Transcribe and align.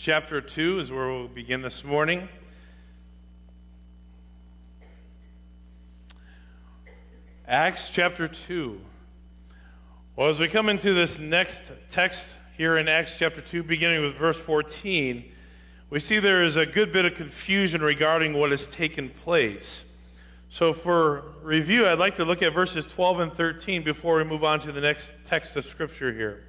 chapter 0.00 0.40
2 0.40 0.78
is 0.78 0.92
where 0.92 1.08
we'll 1.08 1.26
begin 1.26 1.60
this 1.60 1.82
morning. 1.82 2.28
Acts 7.48 7.90
chapter 7.90 8.28
2. 8.28 8.80
Well, 10.14 10.28
as 10.30 10.38
we 10.38 10.46
come 10.46 10.68
into 10.68 10.94
this 10.94 11.18
next 11.18 11.62
text 11.90 12.36
here 12.56 12.76
in 12.76 12.86
Acts 12.86 13.16
chapter 13.18 13.40
2, 13.40 13.64
beginning 13.64 14.02
with 14.02 14.14
verse 14.14 14.38
14, 14.38 15.32
we 15.90 15.98
see 15.98 16.20
there 16.20 16.44
is 16.44 16.54
a 16.54 16.64
good 16.64 16.92
bit 16.92 17.04
of 17.04 17.16
confusion 17.16 17.82
regarding 17.82 18.34
what 18.34 18.52
has 18.52 18.68
taken 18.68 19.08
place. 19.24 19.84
So, 20.48 20.72
for 20.72 21.34
review, 21.42 21.88
I'd 21.88 21.98
like 21.98 22.14
to 22.16 22.24
look 22.24 22.40
at 22.40 22.54
verses 22.54 22.86
12 22.86 23.18
and 23.18 23.32
13 23.32 23.82
before 23.82 24.18
we 24.18 24.24
move 24.24 24.44
on 24.44 24.60
to 24.60 24.70
the 24.70 24.80
next 24.80 25.10
text 25.24 25.56
of 25.56 25.66
Scripture 25.66 26.12
here. 26.12 26.47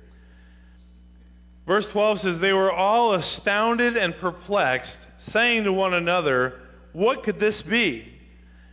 Verse 1.70 1.92
12 1.92 2.22
says, 2.22 2.40
They 2.40 2.52
were 2.52 2.72
all 2.72 3.14
astounded 3.14 3.96
and 3.96 4.18
perplexed, 4.18 4.98
saying 5.20 5.66
to 5.66 5.72
one 5.72 5.94
another, 5.94 6.60
What 6.94 7.22
could 7.22 7.40
this 7.40 7.62
be? 7.62 8.12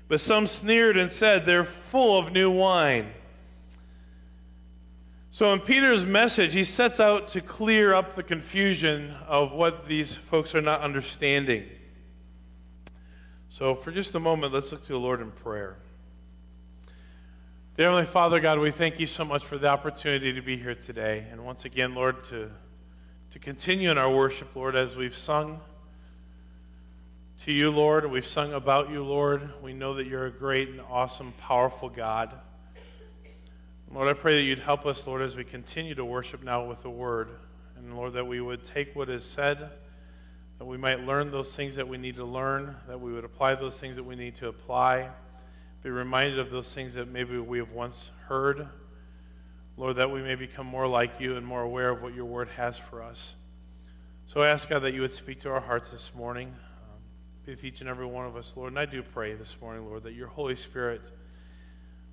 But 0.08 0.22
some 0.22 0.46
sneered 0.46 0.96
and 0.96 1.10
said, 1.10 1.44
They're 1.44 1.66
full 1.66 2.18
of 2.18 2.32
new 2.32 2.50
wine. 2.50 3.12
So, 5.30 5.52
in 5.52 5.60
Peter's 5.60 6.06
message, 6.06 6.54
he 6.54 6.64
sets 6.64 6.98
out 6.98 7.28
to 7.28 7.42
clear 7.42 7.92
up 7.92 8.16
the 8.16 8.22
confusion 8.22 9.14
of 9.26 9.52
what 9.52 9.86
these 9.86 10.14
folks 10.14 10.54
are 10.54 10.62
not 10.62 10.80
understanding. 10.80 11.68
So, 13.50 13.74
for 13.74 13.92
just 13.92 14.14
a 14.14 14.20
moment, 14.20 14.54
let's 14.54 14.72
look 14.72 14.80
to 14.86 14.92
the 14.92 14.98
Lord 14.98 15.20
in 15.20 15.32
prayer. 15.32 15.76
Dear 17.76 17.90
Heavenly 17.90 18.06
Father, 18.06 18.40
God, 18.40 18.58
we 18.58 18.70
thank 18.70 18.98
you 18.98 19.06
so 19.06 19.22
much 19.22 19.44
for 19.44 19.58
the 19.58 19.68
opportunity 19.68 20.32
to 20.32 20.40
be 20.40 20.56
here 20.56 20.74
today. 20.74 21.26
And 21.30 21.44
once 21.44 21.66
again, 21.66 21.94
Lord, 21.94 22.24
to, 22.30 22.50
to 23.36 23.40
continue 23.40 23.90
in 23.90 23.98
our 23.98 24.10
worship, 24.10 24.56
Lord, 24.56 24.74
as 24.74 24.96
we've 24.96 25.14
sung 25.14 25.60
to 27.40 27.52
you, 27.52 27.70
Lord, 27.70 28.10
we've 28.10 28.26
sung 28.26 28.54
about 28.54 28.88
you, 28.88 29.04
Lord. 29.04 29.62
We 29.62 29.74
know 29.74 29.92
that 29.96 30.06
you're 30.06 30.24
a 30.24 30.30
great 30.30 30.70
and 30.70 30.80
awesome, 30.80 31.32
powerful 31.32 31.90
God. 31.90 32.32
Lord, 33.92 34.08
I 34.08 34.14
pray 34.14 34.36
that 34.36 34.42
you'd 34.44 34.60
help 34.60 34.86
us, 34.86 35.06
Lord, 35.06 35.20
as 35.20 35.36
we 35.36 35.44
continue 35.44 35.94
to 35.96 36.02
worship 36.02 36.42
now 36.42 36.64
with 36.64 36.80
the 36.80 36.88
word. 36.88 37.28
And 37.76 37.94
Lord, 37.94 38.14
that 38.14 38.26
we 38.26 38.40
would 38.40 38.64
take 38.64 38.96
what 38.96 39.10
is 39.10 39.26
said 39.26 39.68
that 40.58 40.64
we 40.64 40.78
might 40.78 41.00
learn 41.00 41.30
those 41.30 41.54
things 41.54 41.74
that 41.74 41.86
we 41.86 41.98
need 41.98 42.14
to 42.14 42.24
learn, 42.24 42.74
that 42.88 42.98
we 42.98 43.12
would 43.12 43.24
apply 43.26 43.54
those 43.56 43.78
things 43.78 43.96
that 43.96 44.04
we 44.04 44.16
need 44.16 44.34
to 44.36 44.48
apply, 44.48 45.10
be 45.82 45.90
reminded 45.90 46.38
of 46.38 46.50
those 46.50 46.72
things 46.72 46.94
that 46.94 47.08
maybe 47.08 47.36
we 47.36 47.58
have 47.58 47.72
once 47.72 48.12
heard. 48.28 48.66
Lord, 49.76 49.96
that 49.96 50.10
we 50.10 50.22
may 50.22 50.34
become 50.34 50.66
more 50.66 50.86
like 50.86 51.20
you 51.20 51.36
and 51.36 51.46
more 51.46 51.62
aware 51.62 51.90
of 51.90 52.02
what 52.02 52.14
your 52.14 52.24
word 52.24 52.48
has 52.56 52.78
for 52.78 53.02
us. 53.02 53.34
So 54.26 54.40
I 54.40 54.48
ask, 54.48 54.68
God, 54.68 54.80
that 54.80 54.94
you 54.94 55.02
would 55.02 55.12
speak 55.12 55.40
to 55.40 55.50
our 55.50 55.60
hearts 55.60 55.90
this 55.90 56.14
morning, 56.14 56.48
um, 56.48 57.00
with 57.46 57.62
each 57.62 57.80
and 57.80 57.88
every 57.88 58.06
one 58.06 58.26
of 58.26 58.36
us, 58.36 58.54
Lord. 58.56 58.72
And 58.72 58.78
I 58.78 58.86
do 58.86 59.02
pray 59.02 59.34
this 59.34 59.56
morning, 59.60 59.86
Lord, 59.86 60.02
that 60.04 60.14
your 60.14 60.28
Holy 60.28 60.56
Spirit, 60.56 61.02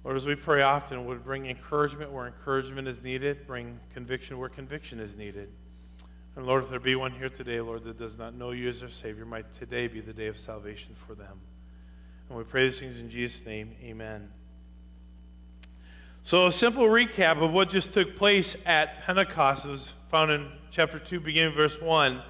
Lord, 0.03 0.17
as 0.17 0.25
we 0.25 0.35
pray 0.35 0.61
often, 0.61 1.05
would 1.05 1.23
bring 1.23 1.45
encouragement 1.45 2.11
where 2.11 2.27
encouragement 2.27 2.87
is 2.87 3.01
needed, 3.01 3.47
bring 3.47 3.79
conviction 3.93 4.37
where 4.37 4.49
conviction 4.49 4.99
is 4.99 5.15
needed. 5.15 5.49
And 6.35 6.45
Lord, 6.45 6.63
if 6.63 6.69
there 6.69 6.79
be 6.79 6.95
one 6.95 7.11
here 7.11 7.29
today, 7.29 7.61
Lord, 7.61 7.85
that 7.85 7.97
does 7.97 8.17
not 8.17 8.33
know 8.33 8.51
you 8.51 8.67
as 8.67 8.81
their 8.81 8.89
Savior, 8.89 9.25
might 9.25 9.53
today 9.53 9.87
be 9.87 10.01
the 10.01 10.13
day 10.13 10.27
of 10.27 10.37
salvation 10.37 10.95
for 10.95 11.15
them. 11.15 11.39
And 12.27 12.37
we 12.37 12.43
pray 12.43 12.65
these 12.67 12.79
things 12.79 12.97
in 12.97 13.09
Jesus' 13.09 13.45
name. 13.45 13.75
Amen. 13.83 14.29
So, 16.25 16.47
a 16.47 16.53
simple 16.53 16.85
recap 16.85 17.43
of 17.43 17.51
what 17.51 17.69
just 17.69 17.91
took 17.91 18.15
place 18.15 18.55
at 18.65 19.03
Pentecost 19.03 19.65
is 19.65 19.91
found 20.07 20.31
in 20.31 20.49
chapter 20.71 20.97
2, 20.97 21.19
beginning 21.19 21.53
verse 21.53 21.81
1. 21.81 22.13
It 22.13 22.21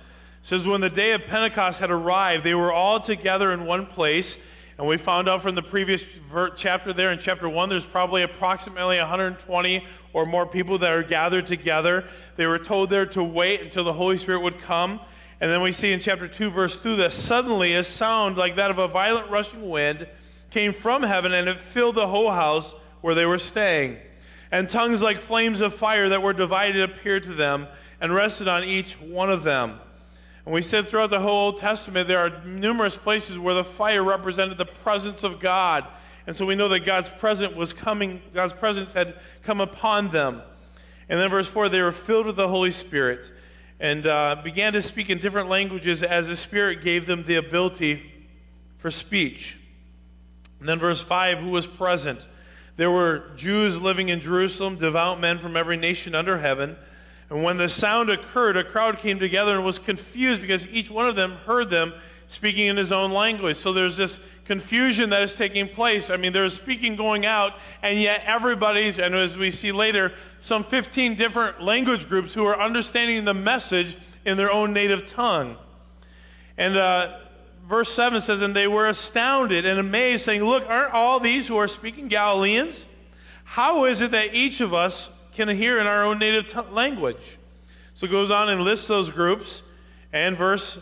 says, 0.42 0.66
When 0.66 0.82
the 0.82 0.90
day 0.90 1.12
of 1.12 1.28
Pentecost 1.28 1.80
had 1.80 1.92
arrived, 1.92 2.44
they 2.44 2.56
were 2.56 2.74
all 2.74 3.00
together 3.00 3.54
in 3.54 3.68
one 3.68 3.86
place. 3.86 4.40
And 4.80 4.88
we 4.88 4.98
found 4.98 5.30
out 5.30 5.44
from 5.44 5.54
the 5.54 5.62
previous 5.62 6.04
chapter 6.56 6.92
there 6.92 7.12
in 7.12 7.20
chapter 7.20 7.48
1, 7.48 7.70
there's 7.70 7.86
probably 7.86 8.24
approximately 8.24 8.98
120 8.98 9.86
or 10.12 10.26
more 10.26 10.48
people 10.48 10.80
that 10.80 10.92
are 10.92 11.04
gathered 11.04 11.46
together. 11.46 12.06
They 12.36 12.48
were 12.48 12.58
told 12.58 12.90
there 12.90 13.06
to 13.06 13.24
wait 13.24 13.62
until 13.62 13.84
the 13.84 13.94
Holy 13.94 14.18
Spirit 14.18 14.42
would 14.42 14.60
come. 14.60 15.02
And 15.40 15.52
then 15.52 15.62
we 15.62 15.72
see 15.72 15.92
in 15.92 16.00
chapter 16.00 16.28
2, 16.28 16.50
verse 16.50 16.80
2, 16.80 16.96
that 16.96 17.14
suddenly 17.14 17.76
a 17.76 17.84
sound 17.84 18.38
like 18.38 18.56
that 18.56 18.72
of 18.72 18.80
a 18.80 18.88
violent 18.88 19.30
rushing 19.30 19.70
wind 19.70 20.08
came 20.50 20.74
from 20.74 21.04
heaven 21.04 21.32
and 21.32 21.48
it 21.48 21.60
filled 21.60 21.94
the 21.94 22.08
whole 22.08 22.32
house 22.32 22.74
where 23.04 23.14
they 23.14 23.26
were 23.26 23.38
staying. 23.38 23.98
And 24.50 24.70
tongues 24.70 25.02
like 25.02 25.20
flames 25.20 25.60
of 25.60 25.74
fire 25.74 26.08
that 26.08 26.22
were 26.22 26.32
divided 26.32 26.82
appeared 26.82 27.24
to 27.24 27.34
them 27.34 27.68
and 28.00 28.16
rested 28.16 28.48
on 28.48 28.64
each 28.64 28.94
one 28.94 29.30
of 29.30 29.44
them. 29.44 29.80
And 30.46 30.54
we 30.54 30.62
said 30.62 30.88
throughout 30.88 31.10
the 31.10 31.20
whole 31.20 31.48
Old 31.48 31.58
Testament, 31.58 32.08
there 32.08 32.20
are 32.20 32.42
numerous 32.46 32.96
places 32.96 33.38
where 33.38 33.54
the 33.54 33.66
fire 33.66 34.02
represented 34.02 34.58
the 34.58 34.66
presence 34.66 35.24
of 35.24 35.42
God. 35.42 35.86
And 36.26 36.34
so 36.34 36.46
we 36.46 36.56
know 36.56 36.70
that 36.70 36.86
God's 36.86 37.10
presence 37.10 37.54
was 37.54 37.74
coming, 37.74 38.22
God's 38.34 38.54
presence 38.54 38.94
had 38.94 39.16
come 39.44 39.60
upon 39.60 40.10
them. 40.10 40.42
And 41.10 41.20
then 41.20 41.30
verse 41.30 41.48
4, 41.48 41.68
they 41.68 41.82
were 41.82 41.92
filled 41.92 42.26
with 42.26 42.38
the 42.38 42.48
Holy 42.48 42.72
Spirit 42.72 43.30
and 43.82 44.08
uh, 44.08 44.38
began 44.42 44.72
to 44.72 44.82
speak 44.82 45.10
in 45.10 45.18
different 45.18 45.50
languages 45.50 46.04
as 46.04 46.30
the 46.30 46.38
Spirit 46.38 46.82
gave 46.82 47.06
them 47.06 47.26
the 47.26 47.36
ability 47.36 48.14
for 48.78 48.92
speech. 48.92 49.58
And 50.62 50.70
then 50.70 50.80
verse 50.80 51.02
5, 51.02 51.40
who 51.40 51.50
was 51.50 51.68
present? 51.68 52.30
There 52.76 52.92
were 52.92 53.32
Jews 53.36 53.78
living 53.78 54.10
in 54.10 54.20
Jerusalem, 54.20 54.78
devout 54.78 55.20
men 55.20 55.38
from 55.38 55.56
every 55.56 55.78
nation 55.78 56.16
under 56.16 56.40
heaven. 56.40 56.76
And 57.30 57.44
when 57.44 57.58
the 57.58 57.70
sound 57.70 58.10
occurred, 58.10 58.58
a 58.58 58.64
crowd 58.64 58.98
came 58.98 59.20
together 59.20 59.56
and 59.56 59.64
was 59.64 59.80
confused 59.80 60.42
because 60.42 60.68
each 60.68 60.90
one 60.90 61.08
of 61.08 61.16
them 61.16 61.34
heard 61.46 61.70
them 61.70 61.94
speaking 62.28 62.68
in 62.68 62.78
his 62.78 62.92
own 62.92 63.12
language. 63.12 63.58
So 63.58 63.74
there's 63.74 63.98
this 63.98 64.20
confusion 64.46 65.10
that 65.12 65.22
is 65.22 65.36
taking 65.36 65.68
place. 65.68 66.10
I 66.10 66.18
mean, 66.18 66.34
there's 66.34 66.54
speaking 66.54 66.96
going 66.96 67.26
out, 67.26 67.54
and 67.82 68.00
yet 68.00 68.24
everybody's, 68.26 69.00
and 69.00 69.16
as 69.16 69.38
we 69.38 69.52
see 69.52 69.72
later, 69.72 70.14
some 70.40 70.64
15 70.64 71.16
different 71.16 71.62
language 71.62 72.10
groups 72.10 72.34
who 72.34 72.46
are 72.46 72.60
understanding 72.60 73.24
the 73.26 73.34
message 73.34 73.96
in 74.26 74.38
their 74.38 74.52
own 74.52 74.74
native 74.74 75.08
tongue. 75.08 75.58
And 76.58 76.78
uh, 76.78 77.20
verse 77.68 77.94
7 77.94 78.22
says, 78.22 78.42
And 78.42 78.56
they 78.56 78.68
were 78.68 78.88
astounded 78.88 79.66
and 79.66 79.80
amazed, 79.80 80.26
saying, 80.26 80.44
Look, 80.44 80.66
aren't 80.70 80.94
all 80.94 81.20
these 81.20 81.48
who 81.48 81.58
are 81.58 81.68
speaking 81.68 82.08
Galileans? 82.08 82.86
How 83.44 83.86
is 83.86 84.02
it 84.02 84.12
that 84.12 84.34
each 84.34 84.62
of 84.62 84.74
us 84.74 85.10
can 85.34 85.50
hear 85.50 85.80
in 85.80 85.88
our 85.88 86.04
own 86.04 86.20
native 86.20 86.48
t- 86.48 86.60
language? 86.72 87.38
So 87.96 88.06
it 88.06 88.10
goes 88.10 88.32
on 88.32 88.50
and 88.50 88.62
lists 88.62 88.88
those 88.88 89.10
groups. 89.10 89.62
And 90.12 90.38
verse 90.38 90.78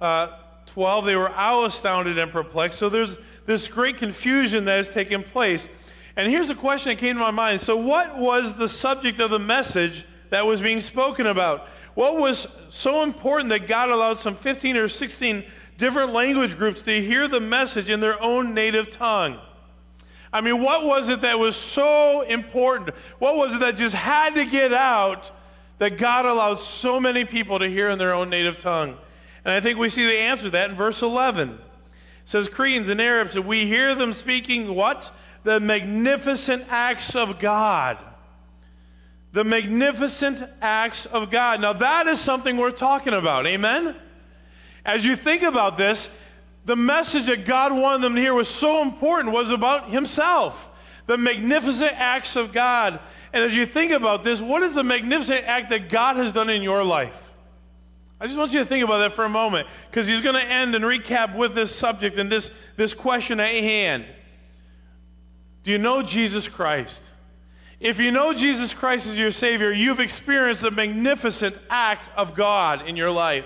uh, 0.00 0.28
12, 0.66 1.04
they 1.04 1.16
were 1.16 1.30
all 1.30 1.64
astounded 1.64 2.18
and 2.18 2.32
perplexed. 2.32 2.78
So 2.78 2.88
there's 2.88 3.16
this 3.46 3.68
great 3.68 3.96
confusion 3.98 4.64
that 4.64 4.76
has 4.76 4.88
taken 4.88 5.22
place. 5.22 5.68
And 6.16 6.30
here's 6.30 6.50
a 6.50 6.54
question 6.54 6.90
that 6.90 6.98
came 6.98 7.16
to 7.16 7.20
my 7.20 7.30
mind. 7.30 7.60
So, 7.60 7.76
what 7.76 8.18
was 8.18 8.54
the 8.54 8.68
subject 8.68 9.18
of 9.20 9.30
the 9.30 9.38
message 9.38 10.04
that 10.30 10.46
was 10.46 10.60
being 10.60 10.80
spoken 10.80 11.26
about? 11.26 11.68
What 11.94 12.16
was 12.16 12.46
so 12.70 13.02
important 13.02 13.50
that 13.50 13.66
God 13.66 13.90
allowed 13.90 14.18
some 14.18 14.34
15 14.34 14.76
or 14.76 14.88
16 14.88 15.44
different 15.76 16.12
language 16.12 16.56
groups 16.56 16.82
to 16.82 17.02
hear 17.02 17.28
the 17.28 17.40
message 17.40 17.90
in 17.90 18.00
their 18.00 18.20
own 18.22 18.54
native 18.54 18.90
tongue? 18.90 19.38
I 20.32 20.40
mean, 20.40 20.62
what 20.62 20.86
was 20.86 21.10
it 21.10 21.20
that 21.20 21.38
was 21.38 21.56
so 21.56 22.22
important? 22.22 22.94
What 23.18 23.36
was 23.36 23.54
it 23.54 23.60
that 23.60 23.76
just 23.76 23.94
had 23.94 24.34
to 24.36 24.46
get 24.46 24.72
out 24.72 25.30
that 25.78 25.98
God 25.98 26.24
allowed 26.24 26.58
so 26.58 26.98
many 26.98 27.24
people 27.24 27.58
to 27.58 27.68
hear 27.68 27.90
in 27.90 27.98
their 27.98 28.14
own 28.14 28.30
native 28.30 28.58
tongue? 28.58 28.96
And 29.44 29.52
I 29.52 29.60
think 29.60 29.78
we 29.78 29.90
see 29.90 30.06
the 30.06 30.18
answer 30.18 30.44
to 30.44 30.50
that 30.50 30.70
in 30.70 30.76
verse 30.76 31.02
11. 31.02 31.50
It 31.50 31.58
says, 32.24 32.48
Cretans 32.48 32.88
and 32.88 33.00
Arabs, 33.00 33.38
we 33.38 33.66
hear 33.66 33.94
them 33.94 34.14
speaking 34.14 34.74
what? 34.74 35.14
The 35.44 35.60
magnificent 35.60 36.64
acts 36.70 37.14
of 37.14 37.38
God. 37.38 37.98
The 39.32 39.44
magnificent 39.44 40.42
acts 40.60 41.06
of 41.06 41.30
God. 41.30 41.60
Now, 41.60 41.72
that 41.72 42.06
is 42.06 42.20
something 42.20 42.56
we're 42.56 42.70
talking 42.70 43.14
about. 43.14 43.46
Amen? 43.46 43.96
As 44.84 45.04
you 45.04 45.16
think 45.16 45.42
about 45.42 45.76
this, 45.76 46.08
the 46.64 46.76
message 46.76 47.26
that 47.26 47.44
God 47.46 47.72
wanted 47.72 48.02
them 48.02 48.14
to 48.14 48.20
hear 48.20 48.34
was 48.34 48.48
so 48.48 48.82
important, 48.82 49.32
was 49.32 49.50
about 49.50 49.90
Himself. 49.90 50.68
The 51.06 51.16
magnificent 51.16 51.92
acts 51.94 52.36
of 52.36 52.52
God. 52.52 53.00
And 53.32 53.42
as 53.42 53.54
you 53.54 53.66
think 53.66 53.92
about 53.92 54.22
this, 54.22 54.40
what 54.40 54.62
is 54.62 54.74
the 54.74 54.84
magnificent 54.84 55.44
act 55.46 55.70
that 55.70 55.88
God 55.88 56.16
has 56.16 56.30
done 56.30 56.50
in 56.50 56.62
your 56.62 56.84
life? 56.84 57.32
I 58.20 58.26
just 58.26 58.38
want 58.38 58.52
you 58.52 58.60
to 58.60 58.66
think 58.66 58.84
about 58.84 58.98
that 58.98 59.14
for 59.14 59.24
a 59.24 59.28
moment 59.28 59.66
because 59.90 60.06
he's 60.06 60.22
going 60.22 60.36
to 60.36 60.44
end 60.44 60.76
and 60.76 60.84
recap 60.84 61.34
with 61.34 61.56
this 61.56 61.74
subject 61.74 62.18
and 62.18 62.30
this, 62.30 62.52
this 62.76 62.94
question 62.94 63.40
at 63.40 63.52
hand. 63.52 64.04
Do 65.64 65.72
you 65.72 65.78
know 65.78 66.02
Jesus 66.02 66.46
Christ? 66.46 67.02
If 67.82 67.98
you 67.98 68.12
know 68.12 68.32
Jesus 68.32 68.72
Christ 68.72 69.08
as 69.08 69.18
your 69.18 69.32
Savior, 69.32 69.72
you've 69.72 69.98
experienced 69.98 70.62
a 70.62 70.70
magnificent 70.70 71.56
act 71.68 72.08
of 72.16 72.36
God 72.36 72.86
in 72.86 72.94
your 72.94 73.10
life. 73.10 73.44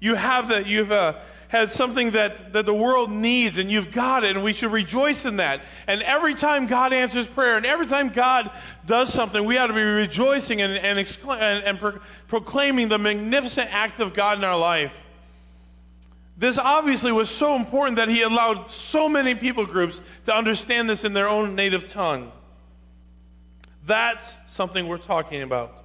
You 0.00 0.14
have, 0.14 0.48
the, 0.48 0.66
you've, 0.66 0.90
uh, 0.90 1.16
had 1.48 1.70
something 1.70 2.12
that, 2.12 2.54
that 2.54 2.64
the 2.64 2.72
world 2.72 3.10
needs, 3.10 3.58
and 3.58 3.70
you've 3.70 3.92
got 3.92 4.24
it, 4.24 4.34
and 4.34 4.42
we 4.42 4.54
should 4.54 4.72
rejoice 4.72 5.26
in 5.26 5.36
that. 5.36 5.60
And 5.86 6.02
every 6.02 6.34
time 6.34 6.66
God 6.66 6.94
answers 6.94 7.26
prayer, 7.26 7.58
and 7.58 7.66
every 7.66 7.84
time 7.84 8.08
God 8.08 8.50
does 8.86 9.12
something, 9.12 9.44
we 9.44 9.58
ought 9.58 9.66
to 9.66 9.74
be 9.74 9.82
rejoicing 9.82 10.62
and, 10.62 10.72
and, 10.72 10.98
excla- 10.98 11.38
and, 11.38 11.64
and 11.64 11.78
pro- 11.78 12.00
proclaiming 12.28 12.88
the 12.88 12.98
magnificent 12.98 13.72
act 13.72 14.00
of 14.00 14.14
God 14.14 14.38
in 14.38 14.44
our 14.44 14.58
life. 14.58 14.98
This 16.38 16.56
obviously 16.56 17.12
was 17.12 17.28
so 17.28 17.56
important 17.56 17.96
that 17.96 18.08
he 18.08 18.22
allowed 18.22 18.70
so 18.70 19.06
many 19.06 19.34
people 19.34 19.66
groups 19.66 20.00
to 20.24 20.34
understand 20.34 20.88
this 20.88 21.04
in 21.04 21.12
their 21.12 21.28
own 21.28 21.54
native 21.54 21.90
tongue. 21.90 22.32
That's 23.86 24.36
something 24.46 24.88
we're 24.88 24.98
talking 24.98 25.42
about. 25.42 25.84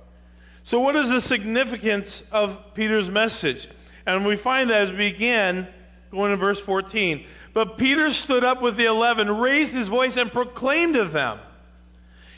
So, 0.63 0.79
what 0.79 0.95
is 0.95 1.09
the 1.09 1.21
significance 1.21 2.23
of 2.31 2.73
Peter's 2.73 3.09
message? 3.09 3.67
And 4.05 4.25
we 4.25 4.35
find 4.35 4.69
that 4.69 4.81
as 4.81 4.91
we 4.91 5.11
begin, 5.11 5.67
going 6.11 6.31
to 6.31 6.37
verse 6.37 6.59
14. 6.59 7.25
But 7.53 7.77
Peter 7.77 8.11
stood 8.11 8.43
up 8.43 8.61
with 8.61 8.75
the 8.75 8.85
eleven, 8.85 9.29
raised 9.37 9.71
his 9.71 9.87
voice, 9.87 10.17
and 10.17 10.31
proclaimed 10.31 10.95
to 10.95 11.05
them. 11.05 11.39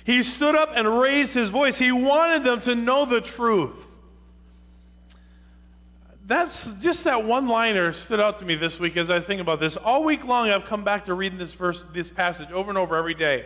He 0.04 0.24
stood 0.24 0.56
up 0.56 0.72
and 0.74 1.00
raised 1.00 1.34
his 1.34 1.50
voice. 1.50 1.78
He 1.78 1.92
wanted 1.92 2.44
them 2.44 2.62
to 2.62 2.76
know 2.76 3.06
the 3.06 3.22
truth. 3.22 3.76
That's 6.26 6.72
just 6.82 7.04
that 7.04 7.26
one 7.26 7.48
liner 7.48 7.92
stood 7.94 8.20
out 8.20 8.38
to 8.38 8.46
me 8.46 8.56
this 8.56 8.80
week 8.80 8.96
as 8.96 9.10
I 9.10 9.20
think 9.20 9.42
about 9.42 9.60
this. 9.60 9.76
All 9.76 10.04
week 10.04 10.24
long, 10.24 10.50
I've 10.50 10.66
come 10.66 10.84
back 10.84 11.06
to 11.06 11.14
reading 11.14 11.38
this 11.38 11.54
verse, 11.54 11.86
this 11.94 12.10
passage 12.10 12.52
over 12.52 12.70
and 12.70 12.78
over 12.78 12.96
every 12.96 13.14
day. 13.14 13.46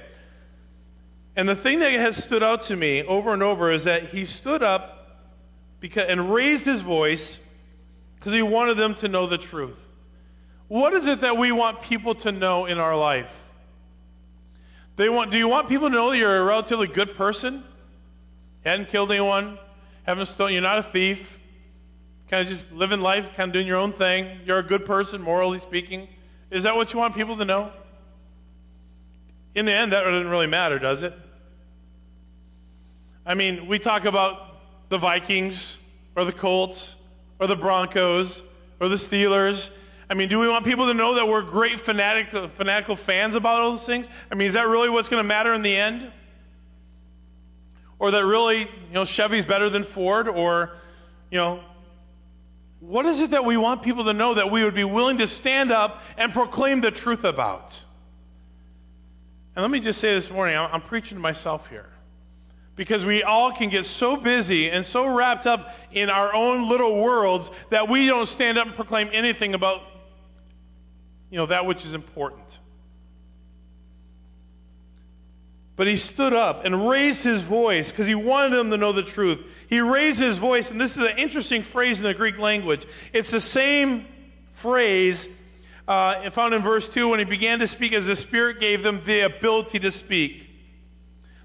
And 1.36 1.50
the 1.50 1.56
thing 1.56 1.80
that 1.80 1.92
has 1.94 2.24
stood 2.24 2.44
out 2.44 2.64
to 2.64 2.76
me 2.76 3.04
over 3.04 3.34
and 3.34 3.44
over 3.44 3.70
is 3.70 3.84
that 3.84 4.10
he 4.10 4.26
stood 4.26 4.64
up 4.64 5.26
because, 5.80 6.06
and 6.08 6.34
raised 6.34 6.64
his 6.64 6.82
voice 6.82 7.40
because 8.16 8.34
he 8.34 8.42
wanted 8.42 8.76
them 8.76 8.96
to 8.96 9.08
know 9.08 9.28
the 9.28 9.38
truth. 9.38 9.78
What 10.68 10.94
is 10.94 11.06
it 11.06 11.22
that 11.22 11.38
we 11.38 11.52
want 11.52 11.82
people 11.82 12.16
to 12.16 12.32
know 12.32 12.66
in 12.66 12.80
our 12.80 12.98
life? 12.98 13.36
They 14.96 15.10
want, 15.10 15.30
do 15.32 15.38
you 15.38 15.48
want 15.48 15.68
people 15.68 15.90
to 15.90 15.94
know 15.94 16.10
that 16.10 16.18
you're 16.18 16.38
a 16.38 16.44
relatively 16.44 16.88
good 16.88 17.16
person? 17.16 17.64
Hadn't 18.64 18.88
killed 18.88 19.12
anyone, 19.12 19.60
haven't 20.04 20.26
stolen, 20.28 20.54
you're 20.54 20.62
not 20.62 20.80
a 20.80 20.84
thief, 20.84 21.40
kind 22.30 22.42
of 22.42 22.48
just 22.48 22.72
living 22.72 23.02
life, 23.02 23.36
kind 23.36 23.50
of 23.50 23.54
doing 23.54 23.68
your 23.68 23.78
own 23.78 23.92
thing. 23.92 24.40
You're 24.46 24.60
a 24.60 24.64
good 24.64 24.86
person, 24.86 25.22
morally 25.22 25.60
speaking. 25.60 26.08
Is 26.50 26.64
that 26.64 26.76
what 26.76 26.94
you 26.94 27.00
want 27.00 27.14
people 27.14 27.38
to 27.38 27.46
know? 27.46 27.72
In 29.54 29.66
the 29.66 29.74
end, 29.74 29.92
that 29.92 30.04
doesn't 30.04 30.30
really 30.30 30.48
matter, 30.48 30.80
does 30.80 31.04
it? 31.04 31.14
I 33.26 33.34
mean, 33.34 33.68
we 33.68 33.80
talk 33.80 34.06
about 34.06 34.58
the 34.90 35.00
Vikings 35.00 35.80
or 36.16 36.26
the 36.26 36.32
Colts 36.32 36.96
or 37.40 37.48
the 37.48 37.56
Broncos 37.56 38.44
or 38.80 38.88
the 38.88 38.98
Steelers. 38.98 39.70
I 40.10 40.14
mean, 40.14 40.30
do 40.30 40.38
we 40.38 40.48
want 40.48 40.64
people 40.64 40.86
to 40.86 40.94
know 40.94 41.16
that 41.16 41.28
we're 41.28 41.42
great 41.42 41.80
fanatical, 41.80 42.48
fanatical 42.50 42.96
fans 42.96 43.34
about 43.34 43.62
all 43.62 43.72
those 43.72 43.86
things? 43.86 44.08
I 44.32 44.36
mean, 44.36 44.48
is 44.48 44.54
that 44.54 44.68
really 44.68 44.90
what's 44.90 45.10
going 45.10 45.24
to 45.24 45.28
matter 45.28 45.54
in 45.56 45.64
the 45.64 45.76
end? 45.76 46.12
Or 47.98 48.12
that 48.12 48.24
really, 48.24 48.60
you 48.60 48.94
know, 48.94 49.06
Chevy's 49.06 49.46
better 49.46 49.70
than 49.70 49.84
Ford? 49.84 50.28
Or, 50.28 50.74
you 51.32 51.40
know, 51.40 51.62
what 52.80 53.08
is 53.08 53.22
it 53.22 53.32
that 53.32 53.44
we 53.44 53.58
want 53.58 53.82
people 53.82 54.06
to 54.06 54.14
know 54.14 54.36
that 54.36 54.52
we 54.52 54.64
would 54.64 54.76
be 54.76 54.84
willing 54.84 55.18
to 55.18 55.26
stand 55.26 55.72
up 55.72 56.04
and 56.18 56.32
proclaim 56.32 56.82
the 56.82 56.92
truth 56.92 57.24
about? 57.24 57.82
And 59.56 59.64
let 59.64 59.72
me 59.72 59.80
just 59.80 60.00
say 60.00 60.14
this 60.14 60.30
morning, 60.30 60.56
I'm, 60.56 60.82
preaching 60.82 61.18
to 61.18 61.22
myself 61.22 61.70
here 61.70 61.95
because 62.76 63.06
we 63.06 63.24
all 63.24 63.52
can 63.52 63.70
get 63.70 63.86
so 63.86 64.18
busy 64.18 64.70
and 64.70 64.86
so 64.86 65.06
wrapped 65.08 65.48
up 65.48 65.76
in 65.92 66.10
our 66.10 66.34
own 66.34 66.70
little 66.70 67.02
worlds 67.02 67.50
that 67.70 67.88
we 67.88 68.08
don't 68.08 68.28
stand 68.28 68.58
up 68.58 68.68
and 68.68 68.76
proclaim 68.76 69.10
anything 69.12 69.54
about 69.54 69.82
you 71.32 71.38
know 71.38 71.46
that 71.48 71.66
which 71.66 71.86
is 71.86 71.94
important. 71.94 72.60
But 75.76 75.88
he 75.88 75.98
stood 75.98 76.32
up 76.32 76.64
and 76.64 76.88
raised 76.88 77.24
his 77.24 77.42
voice 77.42 77.92
because 77.92 78.08
he 78.08 78.16
wanted 78.16 78.58
them 78.58 78.70
to 78.70 78.78
know 78.78 78.94
the 78.94 79.04
truth. 79.04 79.40
He 79.68 79.82
raised 79.82 80.20
his 80.20 80.38
voice 80.38 80.72
and 80.72 80.80
this 80.80 80.96
is 80.96 81.04
an 81.04 81.18
interesting 81.18 81.64
phrase 81.64 81.98
in 81.98 82.06
the 82.06 82.14
greek 82.14 82.38
language. 82.38 82.86
It's 83.12 83.32
the 83.32 83.42
same 83.42 84.08
phrase 84.54 85.28
uh, 85.88 86.30
found 86.30 86.54
in 86.54 86.62
verse 86.62 86.88
2 86.88 87.10
when 87.10 87.20
he 87.20 87.26
began 87.26 87.60
to 87.60 87.68
speak 87.68 87.92
as 87.92 88.06
the 88.06 88.16
spirit 88.16 88.60
gave 88.60 88.84
them 88.84 89.02
the 89.06 89.22
ability 89.22 89.80
to 89.80 89.92
speak. 89.92 90.50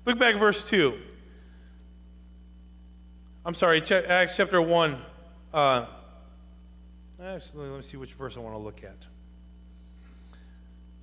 Look 0.06 0.18
back 0.18 0.34
at 0.34 0.40
verse 0.40 0.64
2 0.68 0.94
I'm 3.50 3.54
sorry, 3.54 3.82
Acts 3.90 4.36
chapter 4.36 4.62
1. 4.62 4.96
Uh, 5.52 5.86
actually, 7.20 7.68
let 7.68 7.78
me 7.78 7.82
see 7.82 7.96
which 7.96 8.12
verse 8.12 8.36
I 8.36 8.40
want 8.40 8.54
to 8.54 8.60
look 8.60 8.84
at. 8.84 8.94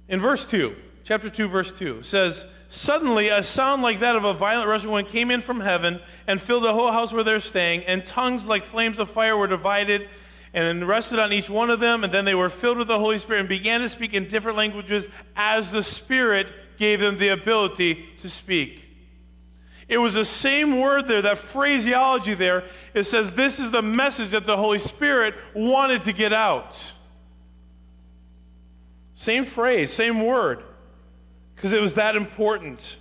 In 0.07 0.21
verse 0.21 0.45
2, 0.45 0.73
chapter 1.03 1.29
2, 1.29 1.49
verse 1.49 1.77
2, 1.77 2.03
says, 2.03 2.45
Suddenly 2.69 3.27
a 3.27 3.43
sound 3.43 3.81
like 3.81 3.99
that 3.99 4.15
of 4.15 4.23
a 4.23 4.33
violent 4.33 4.69
rushing 4.69 4.91
wind 4.91 5.09
came 5.09 5.29
in 5.29 5.41
from 5.41 5.59
heaven 5.59 5.99
and 6.25 6.39
filled 6.39 6.63
the 6.63 6.73
whole 6.73 6.93
house 6.93 7.11
where 7.11 7.25
they're 7.25 7.41
staying, 7.41 7.83
and 7.83 8.05
tongues 8.05 8.45
like 8.45 8.63
flames 8.63 8.97
of 8.97 9.11
fire 9.11 9.35
were 9.35 9.47
divided 9.47 10.07
and 10.53 10.87
rested 10.87 11.19
on 11.19 11.33
each 11.33 11.49
one 11.49 11.69
of 11.69 11.81
them, 11.81 12.05
and 12.05 12.13
then 12.13 12.23
they 12.23 12.33
were 12.33 12.49
filled 12.49 12.77
with 12.77 12.87
the 12.87 12.97
Holy 12.97 13.17
Spirit 13.17 13.41
and 13.41 13.49
began 13.49 13.81
to 13.81 13.89
speak 13.89 14.13
in 14.13 14.25
different 14.29 14.57
languages 14.57 15.09
as 15.35 15.73
the 15.73 15.83
Spirit 15.83 16.47
gave 16.77 17.01
them 17.01 17.17
the 17.17 17.27
ability 17.27 18.05
to 18.21 18.29
speak. 18.29 18.86
It 19.87 19.99
was 19.99 20.13
the 20.13 20.25
same 20.25 20.79
word 20.81 21.07
there, 21.07 21.21
that 21.21 21.37
phraseology 21.37 22.33
there. 22.33 22.65
It 22.93 23.05
says, 23.05 23.31
This 23.31 23.59
is 23.59 23.71
the 23.71 23.81
message 23.81 24.31
that 24.31 24.45
the 24.45 24.57
Holy 24.57 24.79
Spirit 24.79 25.33
wanted 25.53 26.03
to 26.03 26.13
get 26.13 26.33
out. 26.33 26.93
Same 29.13 29.45
phrase, 29.45 29.93
same 29.93 30.25
word, 30.25 30.63
because 31.55 31.71
it 31.71 31.81
was 31.81 31.95
that 31.95 32.15
important. 32.15 32.97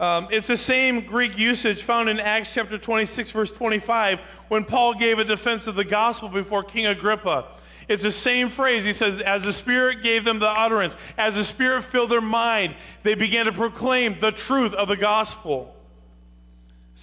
Um, 0.00 0.28
it's 0.30 0.48
the 0.48 0.56
same 0.56 1.02
Greek 1.02 1.38
usage 1.38 1.82
found 1.82 2.08
in 2.08 2.18
Acts 2.18 2.52
chapter 2.52 2.76
26, 2.76 3.30
verse 3.30 3.52
25, 3.52 4.20
when 4.48 4.64
Paul 4.64 4.94
gave 4.94 5.20
a 5.20 5.24
defense 5.24 5.68
of 5.68 5.76
the 5.76 5.84
gospel 5.84 6.28
before 6.28 6.64
King 6.64 6.86
Agrippa. 6.86 7.46
It's 7.86 8.02
the 8.02 8.12
same 8.12 8.48
phrase. 8.48 8.84
He 8.84 8.92
says, 8.92 9.20
As 9.20 9.44
the 9.44 9.52
Spirit 9.52 10.02
gave 10.02 10.24
them 10.24 10.40
the 10.40 10.48
utterance, 10.48 10.96
as 11.16 11.36
the 11.36 11.44
Spirit 11.44 11.84
filled 11.84 12.10
their 12.10 12.20
mind, 12.20 12.74
they 13.02 13.14
began 13.14 13.46
to 13.46 13.52
proclaim 13.52 14.18
the 14.18 14.32
truth 14.32 14.74
of 14.74 14.88
the 14.88 14.96
gospel. 14.96 15.73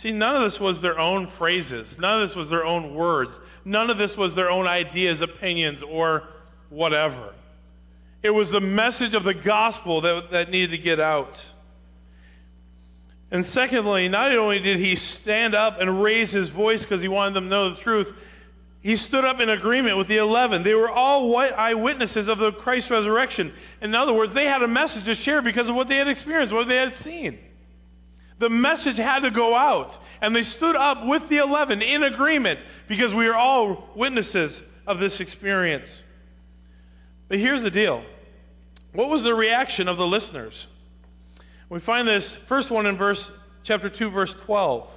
See, 0.01 0.12
none 0.12 0.36
of 0.36 0.42
this 0.42 0.59
was 0.59 0.81
their 0.81 0.98
own 0.98 1.27
phrases. 1.27 2.00
None 2.00 2.19
of 2.19 2.27
this 2.27 2.36
was 2.36 2.50
their 2.50 2.65
own 2.65 2.95
words. 2.95 3.39
None 3.63 3.92
of 3.92 4.00
this 4.00 4.18
was 4.18 4.33
their 4.33 4.50
own 4.50 4.65
ideas, 4.65 5.21
opinions, 5.21 5.83
or 5.83 6.24
whatever. 6.71 7.36
It 8.24 8.31
was 8.31 8.50
the 8.50 8.62
message 8.62 9.13
of 9.13 9.24
the 9.24 9.36
gospel 9.36 10.01
that, 10.01 10.31
that 10.31 10.50
needed 10.50 10.71
to 10.71 10.80
get 10.80 11.00
out. 11.00 11.45
And 13.30 13.45
secondly, 13.45 14.09
not 14.09 14.31
only 14.31 14.57
did 14.57 14.77
he 14.77 14.95
stand 14.95 15.53
up 15.53 15.80
and 15.80 16.01
raise 16.01 16.31
his 16.31 16.50
voice 16.50 16.81
because 16.81 17.03
he 17.03 17.07
wanted 17.07 17.36
them 17.36 17.44
to 17.44 17.50
know 17.51 17.69
the 17.69 17.80
truth, 17.80 18.12
he 18.81 18.95
stood 18.95 19.24
up 19.24 19.39
in 19.39 19.50
agreement 19.50 19.98
with 19.98 20.07
the 20.07 20.18
11. 20.18 20.63
They 20.63 20.74
were 20.74 20.89
all 20.89 21.38
eyewitnesses 21.38 22.27
of 22.27 22.39
the 22.39 22.51
Christ 22.51 22.89
resurrection. 22.89 23.53
In 23.81 23.93
other 23.93 24.13
words, 24.13 24.34
they 24.34 24.46
had 24.46 24.63
a 24.63 24.67
message 24.67 25.05
to 25.05 25.13
share 25.13 25.43
because 25.43 25.70
of 25.70 25.75
what 25.75 25.89
they 25.89 25.98
had 25.98 26.08
experienced, 26.08 26.55
what 26.55 26.67
they 26.67 26.77
had 26.77 26.96
seen. 26.96 27.38
The 28.41 28.50
message 28.50 28.98
had 28.98 29.19
to 29.19 29.29
go 29.29 29.55
out. 29.55 30.00
And 30.19 30.36
they 30.36 30.41
stood 30.41 30.75
up 30.75 31.05
with 31.05 31.29
the 31.29 31.38
11 31.38 31.83
in 31.83 32.01
agreement 32.01 32.60
because 32.88 33.13
we 33.13 33.27
are 33.27 33.36
all 33.36 33.88
witnesses 33.93 34.63
of 34.88 34.98
this 34.98 35.19
experience. 35.19 36.01
But 37.27 37.38
here's 37.38 37.62
the 37.62 37.69
deal 37.69 38.03
what 38.93 39.10
was 39.10 39.21
the 39.21 39.36
reaction 39.36 39.88
of 39.88 39.98
the 39.98 40.07
listeners? 40.07 40.65
We 41.69 41.79
find 41.79 42.07
this 42.07 42.36
first 42.36 42.71
one 42.71 42.88
in 42.88 42.98
verse 42.98 43.29
chapter 43.62 43.89
2 43.89 44.10
verse 44.10 44.33
12. 44.33 44.89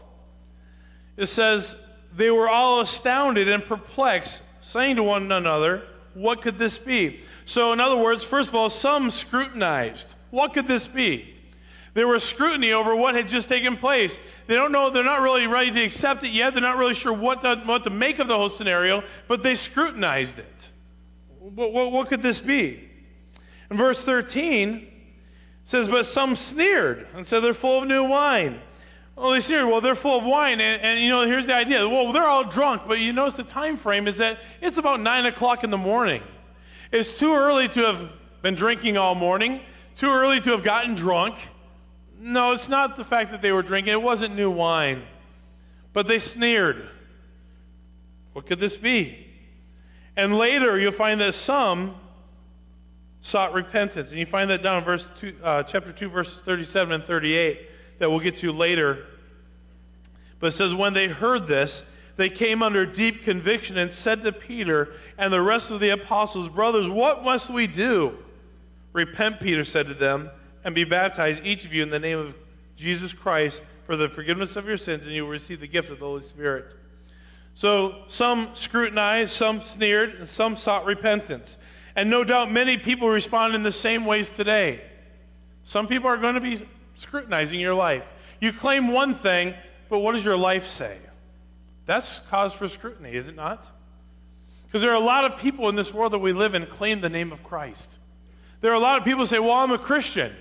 It 1.18 1.26
says 1.26 1.76
they 2.16 2.30
were 2.30 2.48
all 2.48 2.80
astounded 2.80 3.46
and 3.46 3.62
perplexed, 3.62 4.40
saying 4.62 4.96
to 4.96 5.02
one 5.02 5.30
another, 5.30 5.82
"What 6.14 6.40
could 6.40 6.56
this 6.56 6.78
be?" 6.78 7.20
So 7.44 7.74
in 7.74 7.80
other 7.80 7.98
words, 7.98 8.24
first 8.24 8.48
of 8.48 8.54
all, 8.54 8.70
some 8.70 9.10
scrutinized, 9.10 10.14
"What 10.30 10.54
could 10.54 10.66
this 10.66 10.86
be?" 10.86 11.34
There 11.94 12.08
was 12.08 12.24
scrutiny 12.24 12.72
over 12.72 12.94
what 12.94 13.14
had 13.14 13.28
just 13.28 13.48
taken 13.48 13.76
place. 13.76 14.18
They 14.48 14.54
don't 14.54 14.72
know, 14.72 14.90
they're 14.90 15.04
not 15.04 15.20
really 15.20 15.46
ready 15.46 15.70
to 15.70 15.82
accept 15.82 16.24
it 16.24 16.32
yet. 16.32 16.52
They're 16.52 16.62
not 16.62 16.76
really 16.76 16.94
sure 16.94 17.12
what 17.12 17.42
to, 17.42 17.62
what 17.64 17.84
to 17.84 17.90
make 17.90 18.18
of 18.18 18.26
the 18.26 18.36
whole 18.36 18.50
scenario, 18.50 19.04
but 19.28 19.42
they 19.44 19.54
scrutinized 19.54 20.40
it. 20.40 20.68
What, 21.38 21.72
what, 21.72 21.92
what 21.92 22.08
could 22.08 22.20
this 22.20 22.40
be? 22.40 22.88
In 23.70 23.76
verse 23.76 24.04
13, 24.04 24.90
says, 25.64 25.88
But 25.88 26.06
some 26.06 26.36
sneered 26.36 27.06
and 27.14 27.26
said 27.26 27.40
they're 27.40 27.54
full 27.54 27.82
of 27.82 27.88
new 27.88 28.04
wine. 28.04 28.60
Well, 29.16 29.30
they 29.30 29.40
sneered, 29.40 29.66
well, 29.66 29.80
they're 29.80 29.94
full 29.94 30.18
of 30.18 30.24
wine. 30.24 30.60
And, 30.60 30.82
and, 30.82 31.00
you 31.00 31.08
know, 31.08 31.22
here's 31.22 31.46
the 31.46 31.54
idea. 31.54 31.88
Well, 31.88 32.12
they're 32.12 32.26
all 32.26 32.44
drunk, 32.44 32.82
but 32.86 32.98
you 32.98 33.12
notice 33.12 33.36
the 33.36 33.44
time 33.44 33.76
frame 33.76 34.08
is 34.08 34.18
that 34.18 34.38
it's 34.60 34.78
about 34.78 35.00
9 35.00 35.26
o'clock 35.26 35.62
in 35.62 35.70
the 35.70 35.78
morning. 35.78 36.22
It's 36.90 37.16
too 37.18 37.32
early 37.32 37.68
to 37.68 37.80
have 37.82 38.10
been 38.42 38.54
drinking 38.54 38.96
all 38.96 39.14
morning, 39.14 39.60
too 39.96 40.10
early 40.10 40.40
to 40.40 40.50
have 40.50 40.64
gotten 40.64 40.94
drunk. 40.94 41.36
No, 42.18 42.52
it's 42.52 42.68
not 42.68 42.97
the 42.97 43.04
fact 43.04 43.30
that 43.33 43.42
they 43.42 43.52
were 43.52 43.62
drinking, 43.62 43.92
it 43.92 44.02
wasn't 44.02 44.35
new 44.35 44.50
wine. 44.50 45.02
But 45.92 46.09
they 46.09 46.18
sneered. 46.18 46.88
What 48.33 48.47
could 48.47 48.59
this 48.59 48.76
be? 48.76 49.26
And 50.16 50.37
later, 50.37 50.78
you'll 50.78 50.92
find 50.92 51.21
that 51.21 51.35
some 51.35 51.97
sought 53.21 53.54
repentance. 53.54 54.11
And 54.11 54.18
you 54.18 54.26
find 54.26 54.50
that 54.50 54.62
down 54.62 54.78
in 54.78 54.85
verse 54.85 55.09
two, 55.18 55.35
uh, 55.42 55.62
chapter 55.62 55.92
2, 55.92 56.09
verses 56.09 56.40
37 56.40 56.92
and 56.92 57.04
38 57.04 57.71
that 57.99 58.11
we'll 58.11 58.21
get 58.21 58.37
to 58.38 58.52
later. 58.52 59.06
But 60.40 60.49
it 60.49 60.52
says, 60.52 60.75
When 60.75 60.92
they 60.92 61.09
heard 61.09 61.47
this, 61.47 61.83
they 62.16 62.28
came 62.28 62.62
under 62.62 62.85
deep 62.87 63.25
conviction 63.25 63.78
and 63.78 63.92
said 63.92 64.23
to 64.23 64.33
Peter 64.33 64.92
and 65.16 65.33
the 65.33 65.40
rest 65.42 65.71
of 65.71 65.80
the 65.80 65.90
apostles, 65.90 66.49
Brothers, 66.49 66.88
what 66.88 67.25
must 67.25 67.50
we 67.50 67.66
do? 67.66 68.18
Repent, 68.92 69.40
Peter 69.40 69.64
said 69.64 69.88
to 69.88 69.94
them, 69.94 70.30
and 70.64 70.75
be 70.75 70.85
baptized, 70.85 71.44
each 71.44 71.64
of 71.64 71.73
you, 71.73 71.83
in 71.83 71.90
the 71.90 71.99
name 71.99 72.18
of 72.18 72.35
Jesus 72.76 73.12
Christ 73.12 73.62
for 73.87 73.97
the 73.97 74.09
forgiveness 74.09 74.56
of 74.56 74.66
your 74.66 74.78
sins, 74.78 75.04
and 75.04 75.14
you 75.14 75.25
will 75.25 75.30
receive 75.30 75.61
the 75.61 75.66
gift 75.68 75.90
of 75.90 75.99
the 75.99 76.06
Holy 76.06 76.23
Spirit. 76.23 76.66
So 77.54 78.02
some 78.09 78.50
scrutinized, 78.54 79.33
some 79.33 79.61
sneered, 79.61 80.14
and 80.14 80.28
some 80.28 80.56
sought 80.56 80.85
repentance. 80.85 81.59
And 81.94 82.11
no 82.11 82.25
doubt 82.25 82.50
many 82.50 82.78
people 82.78 83.09
respond 83.09 83.54
in 83.54 83.62
the 83.62 83.73
same 83.73 84.06
ways 84.06 84.30
today. 84.30 84.80
Some 85.62 85.87
people 85.87 86.09
are 86.09 86.16
going 86.16 86.35
to 86.35 86.40
be 86.40 86.66
scrutinizing 86.97 87.61
your 87.61 87.75
life. 87.75 88.04
You 88.40 88.52
claim 88.52 88.88
one 88.92 89.14
thing, 89.14 89.54
but 89.88 90.00
what 90.00 90.12
does 90.12 90.25
your 90.25 90.37
life 90.37 90.66
say? 90.66 90.99
That's 91.87 92.21
cause 92.30 92.52
for 92.52 92.66
scrutiny, 92.68 93.12
is 93.12 93.28
it 93.28 93.37
not? 93.37 93.71
Because 94.66 94.83
there 94.83 94.90
are 94.90 95.00
a 95.00 95.04
lot 95.04 95.30
of 95.30 95.38
people 95.38 95.68
in 95.68 95.76
this 95.76 95.94
world 95.94 96.12
that 96.12 96.18
we 96.18 96.33
live 96.33 96.54
in 96.54 96.66
claim 96.66 97.00
the 97.00 97.09
name 97.09 97.30
of 97.30 97.44
Christ. 97.44 97.99
There 98.61 98.73
are 98.73 98.75
a 98.75 98.80
lot 98.80 98.99
of 98.99 99.04
people 99.04 99.21
who 99.21 99.26
say, 99.26 99.38
Well, 99.38 99.52
I'm 99.52 99.71
a 99.71 99.78
Christian. 99.78 100.35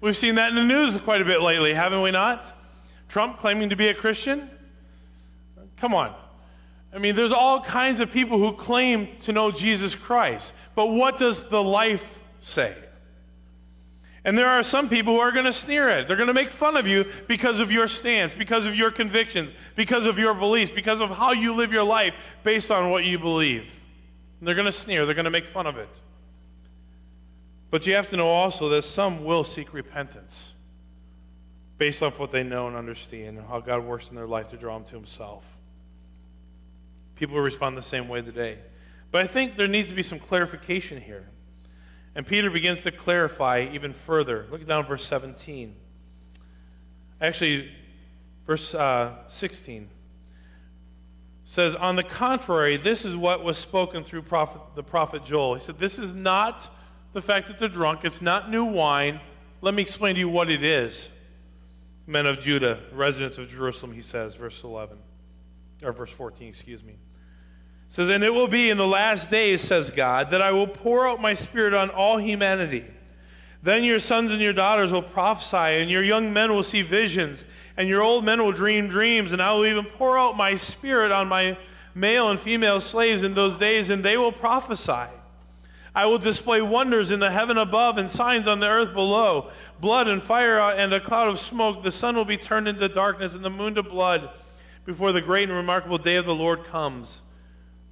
We've 0.00 0.16
seen 0.16 0.36
that 0.36 0.50
in 0.50 0.54
the 0.54 0.64
news 0.64 0.96
quite 0.98 1.20
a 1.20 1.24
bit 1.24 1.42
lately, 1.42 1.74
haven't 1.74 2.02
we 2.02 2.10
not? 2.10 2.44
Trump 3.08 3.38
claiming 3.38 3.70
to 3.70 3.76
be 3.76 3.88
a 3.88 3.94
Christian? 3.94 4.48
Come 5.76 5.94
on. 5.94 6.14
I 6.92 6.98
mean, 6.98 7.16
there's 7.16 7.32
all 7.32 7.60
kinds 7.60 8.00
of 8.00 8.10
people 8.10 8.38
who 8.38 8.52
claim 8.52 9.08
to 9.22 9.32
know 9.32 9.50
Jesus 9.50 9.94
Christ. 9.94 10.52
But 10.74 10.86
what 10.86 11.18
does 11.18 11.48
the 11.48 11.62
life 11.62 12.18
say? 12.40 12.74
And 14.24 14.36
there 14.36 14.48
are 14.48 14.62
some 14.62 14.88
people 14.88 15.14
who 15.14 15.20
are 15.20 15.32
going 15.32 15.44
to 15.46 15.52
sneer 15.52 15.88
at 15.88 16.00
it. 16.00 16.08
They're 16.08 16.16
going 16.16 16.28
to 16.28 16.34
make 16.34 16.50
fun 16.50 16.76
of 16.76 16.86
you 16.86 17.06
because 17.26 17.60
of 17.60 17.70
your 17.70 17.88
stance, 17.88 18.34
because 18.34 18.66
of 18.66 18.74
your 18.74 18.90
convictions, 18.90 19.52
because 19.74 20.06
of 20.06 20.18
your 20.18 20.34
beliefs, 20.34 20.70
because 20.70 21.00
of 21.00 21.10
how 21.10 21.32
you 21.32 21.54
live 21.54 21.72
your 21.72 21.84
life 21.84 22.14
based 22.42 22.70
on 22.70 22.90
what 22.90 23.04
you 23.04 23.18
believe. 23.18 23.72
And 24.38 24.46
they're 24.46 24.54
going 24.54 24.66
to 24.66 24.72
sneer, 24.72 25.06
they're 25.06 25.14
going 25.14 25.24
to 25.24 25.30
make 25.30 25.46
fun 25.46 25.66
of 25.66 25.76
it. 25.78 26.00
But 27.70 27.86
you 27.86 27.94
have 27.94 28.08
to 28.10 28.16
know 28.16 28.28
also 28.28 28.68
that 28.70 28.82
some 28.82 29.24
will 29.24 29.44
seek 29.44 29.72
repentance 29.74 30.54
based 31.76 32.02
off 32.02 32.18
what 32.18 32.32
they 32.32 32.42
know 32.42 32.66
and 32.66 32.76
understand 32.76 33.38
and 33.38 33.46
how 33.46 33.60
God 33.60 33.84
works 33.84 34.08
in 34.10 34.16
their 34.16 34.26
life 34.26 34.50
to 34.50 34.56
draw 34.56 34.78
them 34.78 34.86
to 34.88 34.96
Himself. 34.96 35.44
People 37.14 37.38
respond 37.40 37.76
the 37.76 37.82
same 37.82 38.08
way 38.08 38.22
today. 38.22 38.58
But 39.10 39.24
I 39.24 39.26
think 39.26 39.56
there 39.56 39.68
needs 39.68 39.88
to 39.88 39.94
be 39.94 40.02
some 40.02 40.18
clarification 40.18 41.00
here. 41.00 41.28
And 42.14 42.26
Peter 42.26 42.50
begins 42.50 42.82
to 42.82 42.90
clarify 42.90 43.68
even 43.72 43.92
further. 43.92 44.46
Look 44.50 44.66
down 44.66 44.86
verse 44.86 45.04
17. 45.04 45.74
Actually, 47.20 47.70
verse 48.46 48.74
uh, 48.74 49.14
16 49.28 49.88
says, 51.44 51.74
On 51.76 51.96
the 51.96 52.02
contrary, 52.02 52.76
this 52.76 53.04
is 53.04 53.16
what 53.16 53.44
was 53.44 53.56
spoken 53.56 54.04
through 54.04 54.22
prophet, 54.22 54.60
the 54.74 54.82
prophet 54.82 55.24
Joel. 55.24 55.54
He 55.54 55.60
said, 55.60 55.78
This 55.78 55.98
is 55.98 56.12
not 56.12 56.68
the 57.18 57.26
fact 57.26 57.48
that 57.48 57.58
they're 57.58 57.68
drunk, 57.68 58.04
it's 58.04 58.22
not 58.22 58.50
new 58.50 58.64
wine. 58.64 59.20
Let 59.60 59.74
me 59.74 59.82
explain 59.82 60.14
to 60.14 60.20
you 60.20 60.28
what 60.28 60.48
it 60.48 60.62
is. 60.62 61.08
Men 62.06 62.26
of 62.26 62.40
Judah, 62.40 62.80
residents 62.92 63.38
of 63.38 63.48
Jerusalem, 63.48 63.92
he 63.92 64.02
says, 64.02 64.34
verse 64.34 64.62
11, 64.62 64.98
or 65.82 65.92
verse 65.92 66.10
14, 66.10 66.48
excuse 66.48 66.82
me 66.82 66.96
says, 67.88 68.10
And 68.10 68.22
it 68.22 68.32
will 68.32 68.48
be 68.48 68.70
in 68.70 68.76
the 68.76 68.86
last 68.86 69.30
days, 69.30 69.62
says 69.62 69.90
God, 69.90 70.30
that 70.30 70.42
I 70.42 70.52
will 70.52 70.66
pour 70.66 71.08
out 71.08 71.20
my 71.20 71.34
spirit 71.34 71.74
on 71.74 71.90
all 71.90 72.18
humanity. 72.18 72.84
Then 73.62 73.82
your 73.82 73.98
sons 73.98 74.30
and 74.30 74.40
your 74.40 74.52
daughters 74.52 74.92
will 74.92 75.02
prophesy, 75.02 75.82
and 75.82 75.90
your 75.90 76.04
young 76.04 76.32
men 76.32 76.52
will 76.52 76.62
see 76.62 76.82
visions, 76.82 77.44
and 77.76 77.88
your 77.88 78.02
old 78.02 78.24
men 78.24 78.42
will 78.42 78.52
dream 78.52 78.88
dreams, 78.88 79.32
and 79.32 79.42
I 79.42 79.52
will 79.52 79.66
even 79.66 79.84
pour 79.84 80.16
out 80.16 80.36
my 80.36 80.54
spirit 80.54 81.10
on 81.10 81.26
my 81.26 81.58
male 81.94 82.30
and 82.30 82.38
female 82.38 82.80
slaves 82.80 83.24
in 83.24 83.34
those 83.34 83.56
days, 83.56 83.90
and 83.90 84.04
they 84.04 84.16
will 84.16 84.30
prophesy. 84.30 85.10
I 85.98 86.06
will 86.06 86.18
display 86.18 86.62
wonders 86.62 87.10
in 87.10 87.18
the 87.18 87.30
heaven 87.32 87.58
above 87.58 87.98
and 87.98 88.08
signs 88.08 88.46
on 88.46 88.60
the 88.60 88.68
earth 88.68 88.94
below 88.94 89.50
blood 89.80 90.06
and 90.06 90.22
fire 90.22 90.58
and 90.58 90.92
a 90.92 91.00
cloud 91.00 91.28
of 91.28 91.40
smoke. 91.40 91.82
The 91.82 91.90
sun 91.90 92.14
will 92.14 92.24
be 92.24 92.36
turned 92.36 92.68
into 92.68 92.88
darkness 92.88 93.34
and 93.34 93.44
the 93.44 93.50
moon 93.50 93.74
to 93.74 93.82
blood 93.82 94.30
before 94.84 95.10
the 95.10 95.20
great 95.20 95.48
and 95.48 95.56
remarkable 95.56 95.98
day 95.98 96.14
of 96.14 96.24
the 96.24 96.34
Lord 96.34 96.64
comes 96.64 97.20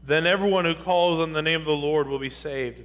then 0.06 0.24
everyone 0.24 0.64
who 0.64 0.74
calls 0.74 1.18
on 1.18 1.32
the 1.32 1.42
name 1.42 1.60
of 1.60 1.66
the 1.66 1.72
Lord 1.72 2.06
will 2.06 2.20
be 2.20 2.30
saved. 2.30 2.80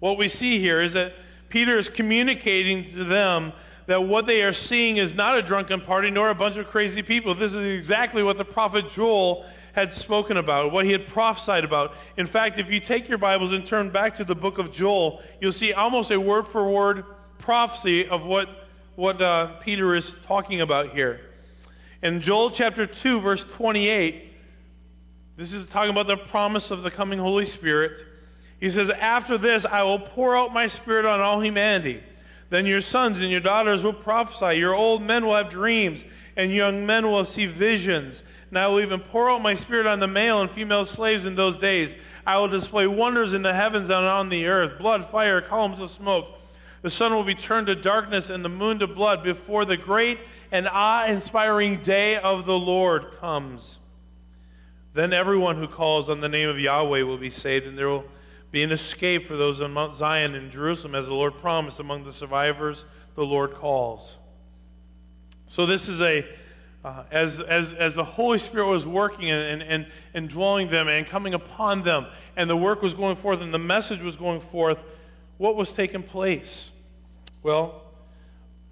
What 0.00 0.18
we 0.18 0.28
see 0.28 0.58
here 0.58 0.82
is 0.82 0.92
that 0.92 1.14
Peter 1.48 1.78
is 1.78 1.88
communicating 1.88 2.84
to 2.92 3.04
them 3.04 3.54
that 3.86 4.04
what 4.04 4.26
they 4.26 4.42
are 4.42 4.52
seeing 4.52 4.98
is 4.98 5.14
not 5.14 5.38
a 5.38 5.42
drunken 5.42 5.80
party 5.80 6.10
nor 6.10 6.28
a 6.28 6.34
bunch 6.34 6.58
of 6.58 6.68
crazy 6.68 7.00
people. 7.00 7.34
This 7.34 7.54
is 7.54 7.78
exactly 7.78 8.22
what 8.22 8.36
the 8.36 8.44
prophet 8.44 8.90
Joel 8.90 9.46
had 9.74 9.92
spoken 9.92 10.36
about, 10.36 10.70
what 10.70 10.86
he 10.86 10.92
had 10.92 11.06
prophesied 11.06 11.64
about. 11.64 11.94
In 12.16 12.26
fact, 12.26 12.58
if 12.58 12.70
you 12.70 12.78
take 12.78 13.08
your 13.08 13.18
Bibles 13.18 13.52
and 13.52 13.66
turn 13.66 13.90
back 13.90 14.14
to 14.16 14.24
the 14.24 14.34
book 14.34 14.58
of 14.58 14.72
Joel, 14.72 15.20
you'll 15.40 15.52
see 15.52 15.72
almost 15.72 16.12
a 16.12 16.18
word 16.18 16.46
for 16.46 16.70
word 16.70 17.04
prophecy 17.38 18.06
of 18.06 18.24
what, 18.24 18.48
what 18.94 19.20
uh, 19.20 19.48
Peter 19.60 19.94
is 19.94 20.14
talking 20.26 20.60
about 20.60 20.94
here. 20.94 21.20
In 22.02 22.20
Joel 22.20 22.52
chapter 22.52 22.86
2, 22.86 23.20
verse 23.20 23.44
28, 23.44 24.32
this 25.36 25.52
is 25.52 25.66
talking 25.66 25.90
about 25.90 26.06
the 26.06 26.16
promise 26.16 26.70
of 26.70 26.84
the 26.84 26.90
coming 26.90 27.18
Holy 27.18 27.44
Spirit. 27.44 28.04
He 28.60 28.70
says, 28.70 28.90
After 28.90 29.36
this, 29.36 29.64
I 29.64 29.82
will 29.82 29.98
pour 29.98 30.36
out 30.36 30.54
my 30.54 30.68
spirit 30.68 31.04
on 31.04 31.20
all 31.20 31.40
humanity. 31.40 32.00
Then 32.48 32.64
your 32.66 32.80
sons 32.80 33.20
and 33.20 33.30
your 33.30 33.40
daughters 33.40 33.82
will 33.82 33.92
prophesy. 33.92 34.56
Your 34.56 34.74
old 34.74 35.02
men 35.02 35.26
will 35.26 35.34
have 35.34 35.50
dreams, 35.50 36.04
and 36.36 36.52
young 36.52 36.86
men 36.86 37.08
will 37.08 37.24
see 37.24 37.46
visions. 37.46 38.22
And 38.54 38.60
I 38.60 38.68
will 38.68 38.78
even 38.78 39.00
pour 39.00 39.28
out 39.28 39.42
my 39.42 39.54
spirit 39.54 39.84
on 39.84 39.98
the 39.98 40.06
male 40.06 40.40
and 40.40 40.48
female 40.48 40.84
slaves 40.84 41.24
in 41.24 41.34
those 41.34 41.56
days. 41.56 41.96
I 42.24 42.38
will 42.38 42.46
display 42.46 42.86
wonders 42.86 43.32
in 43.32 43.42
the 43.42 43.52
heavens 43.52 43.90
and 43.90 44.06
on 44.06 44.28
the 44.28 44.46
earth 44.46 44.78
blood, 44.78 45.10
fire, 45.10 45.40
columns 45.40 45.80
of 45.80 45.90
smoke. 45.90 46.28
The 46.82 46.88
sun 46.88 47.12
will 47.12 47.24
be 47.24 47.34
turned 47.34 47.66
to 47.66 47.74
darkness 47.74 48.30
and 48.30 48.44
the 48.44 48.48
moon 48.48 48.78
to 48.78 48.86
blood 48.86 49.24
before 49.24 49.64
the 49.64 49.76
great 49.76 50.20
and 50.52 50.68
awe 50.70 51.04
inspiring 51.04 51.82
day 51.82 52.16
of 52.16 52.46
the 52.46 52.56
Lord 52.56 53.18
comes. 53.18 53.80
Then 54.92 55.12
everyone 55.12 55.56
who 55.56 55.66
calls 55.66 56.08
on 56.08 56.20
the 56.20 56.28
name 56.28 56.48
of 56.48 56.60
Yahweh 56.60 57.02
will 57.02 57.18
be 57.18 57.30
saved, 57.30 57.66
and 57.66 57.76
there 57.76 57.88
will 57.88 58.04
be 58.52 58.62
an 58.62 58.70
escape 58.70 59.26
for 59.26 59.36
those 59.36 59.60
on 59.60 59.72
Mount 59.72 59.96
Zion 59.96 60.36
and 60.36 60.52
Jerusalem, 60.52 60.94
as 60.94 61.06
the 61.06 61.14
Lord 61.14 61.38
promised. 61.38 61.80
Among 61.80 62.04
the 62.04 62.12
survivors, 62.12 62.84
the 63.16 63.26
Lord 63.26 63.54
calls. 63.54 64.18
So 65.48 65.66
this 65.66 65.88
is 65.88 66.00
a 66.00 66.24
uh, 66.84 67.04
as, 67.10 67.40
as, 67.40 67.72
as 67.72 67.94
the 67.94 68.04
Holy 68.04 68.38
Spirit 68.38 68.68
was 68.68 68.86
working 68.86 69.30
and, 69.30 69.62
and, 69.62 69.86
and 70.12 70.28
dwelling 70.28 70.68
them 70.68 70.86
and 70.88 71.06
coming 71.06 71.32
upon 71.32 71.82
them, 71.82 72.06
and 72.36 72.48
the 72.48 72.56
work 72.56 72.82
was 72.82 72.92
going 72.92 73.16
forth 73.16 73.40
and 73.40 73.54
the 73.54 73.58
message 73.58 74.02
was 74.02 74.16
going 74.16 74.40
forth, 74.40 74.78
what 75.38 75.56
was 75.56 75.72
taking 75.72 76.02
place? 76.02 76.70
Well, 77.42 77.82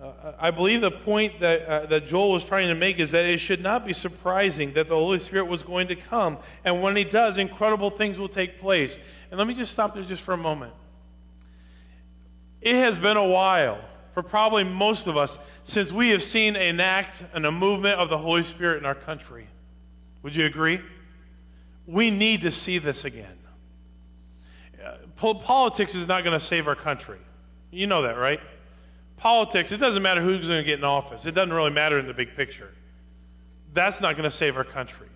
uh, 0.00 0.33
I 0.38 0.50
believe 0.50 0.81
the 0.81 0.90
point 0.90 1.40
that, 1.40 1.64
uh, 1.64 1.87
that 1.87 2.07
Joel 2.07 2.33
was 2.33 2.45
trying 2.45 2.69
to 2.69 2.75
make 2.75 2.99
is 2.99 3.12
that 3.12 3.25
it 3.25 3.38
should 3.38 3.62
not 3.62 3.87
be 3.87 3.92
surprising 3.92 4.73
that 4.75 4.88
the 4.88 4.95
Holy 4.95 5.19
Spirit 5.19 5.47
was 5.47 5.62
going 5.62 5.88
to 5.88 5.97
come. 5.97 6.38
And 6.64 6.83
when 6.83 6.97
He 6.97 7.04
does, 7.04 7.38
incredible 7.38 7.88
things 7.88 8.19
will 8.19 8.28
take 8.28 8.61
place. 8.61 8.99
And 9.31 9.38
let 9.38 9.47
me 9.47 9.54
just 9.54 9.73
stop 9.73 9.95
there 9.95 10.02
just 10.02 10.23
for 10.23 10.35
a 10.35 10.37
moment. 10.37 10.73
It 12.61 12.75
has 12.75 12.99
been 12.99 13.16
a 13.16 13.26
while, 13.26 13.78
for 14.14 14.23
probably 14.23 14.64
most 14.64 15.07
of 15.07 15.16
us, 15.16 15.38
since 15.64 15.92
we 15.92 16.11
have 16.11 16.23
seen 16.23 16.57
an 16.57 16.81
act 16.81 17.23
and 17.33 17.47
a 17.47 17.52
movement 17.52 17.99
of 17.99 18.11
the 18.11 18.19
Holy 18.19 18.42
Spirit 18.42 18.78
in 18.78 18.85
our 18.85 18.95
country. 18.95 19.47
Would 20.23 20.35
you 20.35 20.47
agree? 20.47 20.81
We 21.87 22.11
need 22.11 22.42
to 22.42 22.52
see 22.52 22.78
this 22.78 23.04
again. 23.04 23.38
Uh, 24.85 25.35
politics 25.35 25.95
is 25.95 26.07
not 26.07 26.25
going 26.25 26.38
to 26.38 26.45
save 26.45 26.69
our 26.69 26.75
country. 26.75 27.19
You 27.71 27.87
know 27.87 28.02
that, 28.02 28.16
right? 28.16 28.40
Politics, 29.16 29.73
it 29.73 29.78
doesn't 29.78 30.02
matter 30.02 30.21
who's 30.21 30.49
going 30.49 30.61
to 30.61 30.66
get 30.66 30.78
in 30.78 30.85
office. 30.85 31.26
It 31.26 31.33
doesn't 31.33 31.52
really 31.52 31.71
matter 31.71 31.99
in 31.99 32.07
the 32.07 32.14
big 32.14 32.37
picture. 32.37 32.73
That's 33.73 34.00
not 34.00 34.16
going 34.16 34.28
to 34.28 34.37
save 34.37 34.57
our 34.57 34.64
country. 34.64 35.09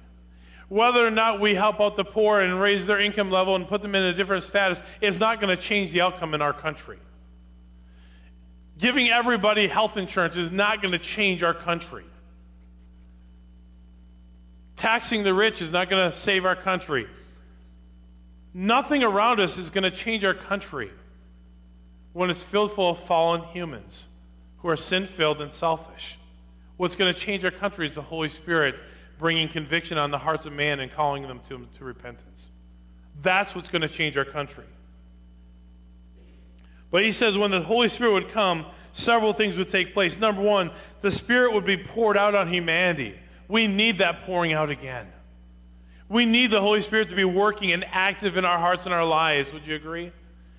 Whether 0.68 1.06
or 1.06 1.10
not 1.10 1.40
we 1.40 1.54
help 1.54 1.80
out 1.80 1.96
the 1.96 2.04
poor 2.04 2.40
and 2.40 2.60
raise 2.60 2.86
their 2.86 2.98
income 2.98 3.30
level 3.30 3.54
and 3.54 3.68
put 3.68 3.82
them 3.82 3.94
in 3.94 4.02
a 4.02 4.14
different 4.14 4.42
status 4.44 4.80
is 5.00 5.18
not 5.18 5.40
going 5.40 5.54
to 5.54 5.60
change 5.60 5.92
the 5.92 6.00
outcome 6.00 6.34
in 6.34 6.42
our 6.42 6.52
country. 6.52 6.98
Giving 8.78 9.08
everybody 9.08 9.68
health 9.68 9.96
insurance 9.96 10.36
is 10.36 10.50
not 10.50 10.82
going 10.82 10.92
to 10.92 10.98
change 10.98 11.42
our 11.42 11.54
country. 11.54 12.04
Taxing 14.76 15.24
the 15.24 15.32
rich 15.32 15.62
is 15.62 15.70
not 15.70 15.88
going 15.88 16.10
to 16.10 16.16
save 16.16 16.44
our 16.44 16.56
country. 16.56 17.06
Nothing 18.52 19.02
around 19.02 19.40
us 19.40 19.58
is 19.58 19.70
going 19.70 19.84
to 19.84 19.90
change 19.90 20.24
our 20.24 20.34
country 20.34 20.90
when 22.12 22.30
it's 22.30 22.42
filled 22.42 22.72
full 22.72 22.90
of 22.90 22.98
fallen 23.00 23.42
humans 23.44 24.08
who 24.58 24.68
are 24.68 24.76
sin 24.76 25.06
filled 25.06 25.40
and 25.40 25.50
selfish. 25.50 26.18
What's 26.76 26.96
going 26.96 27.12
to 27.12 27.18
change 27.18 27.44
our 27.44 27.50
country 27.50 27.86
is 27.86 27.94
the 27.94 28.02
Holy 28.02 28.28
Spirit 28.28 28.80
bringing 29.18 29.48
conviction 29.48 29.96
on 29.96 30.10
the 30.10 30.18
hearts 30.18 30.44
of 30.44 30.52
man 30.52 30.80
and 30.80 30.92
calling 30.92 31.22
them 31.22 31.40
to, 31.48 31.66
to 31.78 31.84
repentance. 31.84 32.50
That's 33.22 33.54
what's 33.54 33.68
going 33.68 33.82
to 33.82 33.88
change 33.88 34.16
our 34.16 34.26
country. 34.26 34.64
But 36.90 37.04
he 37.04 37.12
says 37.12 37.36
when 37.36 37.50
the 37.50 37.60
Holy 37.60 37.88
Spirit 37.88 38.12
would 38.12 38.28
come, 38.30 38.66
several 38.92 39.32
things 39.32 39.56
would 39.56 39.68
take 39.68 39.92
place. 39.92 40.18
Number 40.18 40.42
one, 40.42 40.70
the 41.00 41.10
Spirit 41.10 41.52
would 41.52 41.64
be 41.64 41.76
poured 41.76 42.16
out 42.16 42.34
on 42.34 42.48
humanity. 42.48 43.14
We 43.48 43.66
need 43.66 43.98
that 43.98 44.24
pouring 44.24 44.52
out 44.52 44.70
again. 44.70 45.06
We 46.08 46.24
need 46.24 46.50
the 46.50 46.60
Holy 46.60 46.80
Spirit 46.80 47.08
to 47.08 47.16
be 47.16 47.24
working 47.24 47.72
and 47.72 47.84
active 47.90 48.36
in 48.36 48.44
our 48.44 48.58
hearts 48.58 48.86
and 48.86 48.94
our 48.94 49.04
lives. 49.04 49.52
Would 49.52 49.66
you 49.66 49.74
agree? 49.74 50.12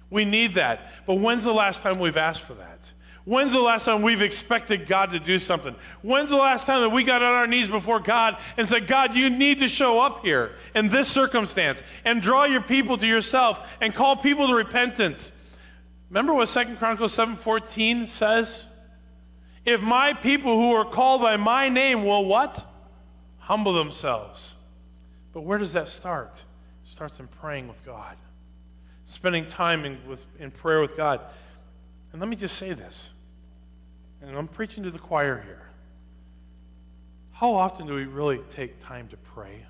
We 0.09 0.25
need 0.25 0.55
that. 0.55 0.91
But 1.05 1.15
when's 1.15 1.43
the 1.43 1.53
last 1.53 1.81
time 1.81 1.99
we've 1.99 2.17
asked 2.17 2.41
for 2.41 2.53
that? 2.55 2.91
When's 3.25 3.51
the 3.51 3.59
last 3.59 3.83
time 3.83 4.03
we've 4.03 4.21
expected 4.21 4.87
God 4.87 5.11
to 5.11 5.19
do 5.19 5.37
something? 5.37 5.75
When's 6.01 6.29
the 6.29 6.37
last 6.37 6.65
time 6.65 6.79
that 6.79 6.89
we 6.89 7.03
got 7.03 7.21
on 7.21 7.33
our 7.33 7.47
knees 7.47 7.67
before 7.67 7.99
God 7.99 8.37
and 8.55 8.67
said, 8.69 8.87
God, 8.87 9.15
you 9.17 9.29
need 9.29 9.59
to 9.59 9.67
show 9.67 9.99
up 9.99 10.23
here 10.23 10.55
in 10.73 10.87
this 10.87 11.09
circumstance 11.09 11.83
and 12.05 12.21
draw 12.21 12.45
your 12.45 12.61
people 12.61 12.97
to 12.97 13.05
yourself 13.05 13.59
and 13.81 13.93
call 13.93 14.15
people 14.15 14.47
to 14.47 14.55
repentance? 14.55 15.33
Remember 16.09 16.33
what 16.33 16.49
Second 16.49 16.77
Chronicles 16.77 17.13
7:14 17.13 18.07
says? 18.07 18.65
If 19.65 19.81
my 19.81 20.13
people 20.13 20.55
who 20.57 20.73
are 20.73 20.85
called 20.85 21.21
by 21.21 21.35
my 21.35 21.67
name 21.67 22.05
will 22.05 22.25
what? 22.25 22.65
Humble 23.39 23.73
themselves. 23.73 24.53
But 25.33 25.41
where 25.41 25.57
does 25.57 25.73
that 25.73 25.89
start? 25.89 26.41
It 26.83 26.89
starts 26.89 27.19
in 27.19 27.27
praying 27.27 27.67
with 27.67 27.83
God. 27.85 28.15
Spending 29.05 29.45
time 29.45 29.83
in, 29.83 29.99
with, 30.07 30.25
in 30.39 30.51
prayer 30.51 30.79
with 30.79 30.95
God. 30.95 31.19
And 32.11 32.21
let 32.21 32.29
me 32.29 32.37
just 32.37 32.57
say 32.57 32.71
this. 32.71 33.09
And 34.21 34.35
I'm 34.35 34.47
preaching 34.47 34.83
to 34.83 34.91
the 34.91 34.99
choir 34.99 35.41
here. 35.45 35.67
How 37.33 37.53
often 37.53 37.87
do 37.87 37.93
we 37.93 38.05
really 38.05 38.39
take 38.49 38.79
time 38.79 39.09
to 39.09 39.17
pray? 39.17 39.65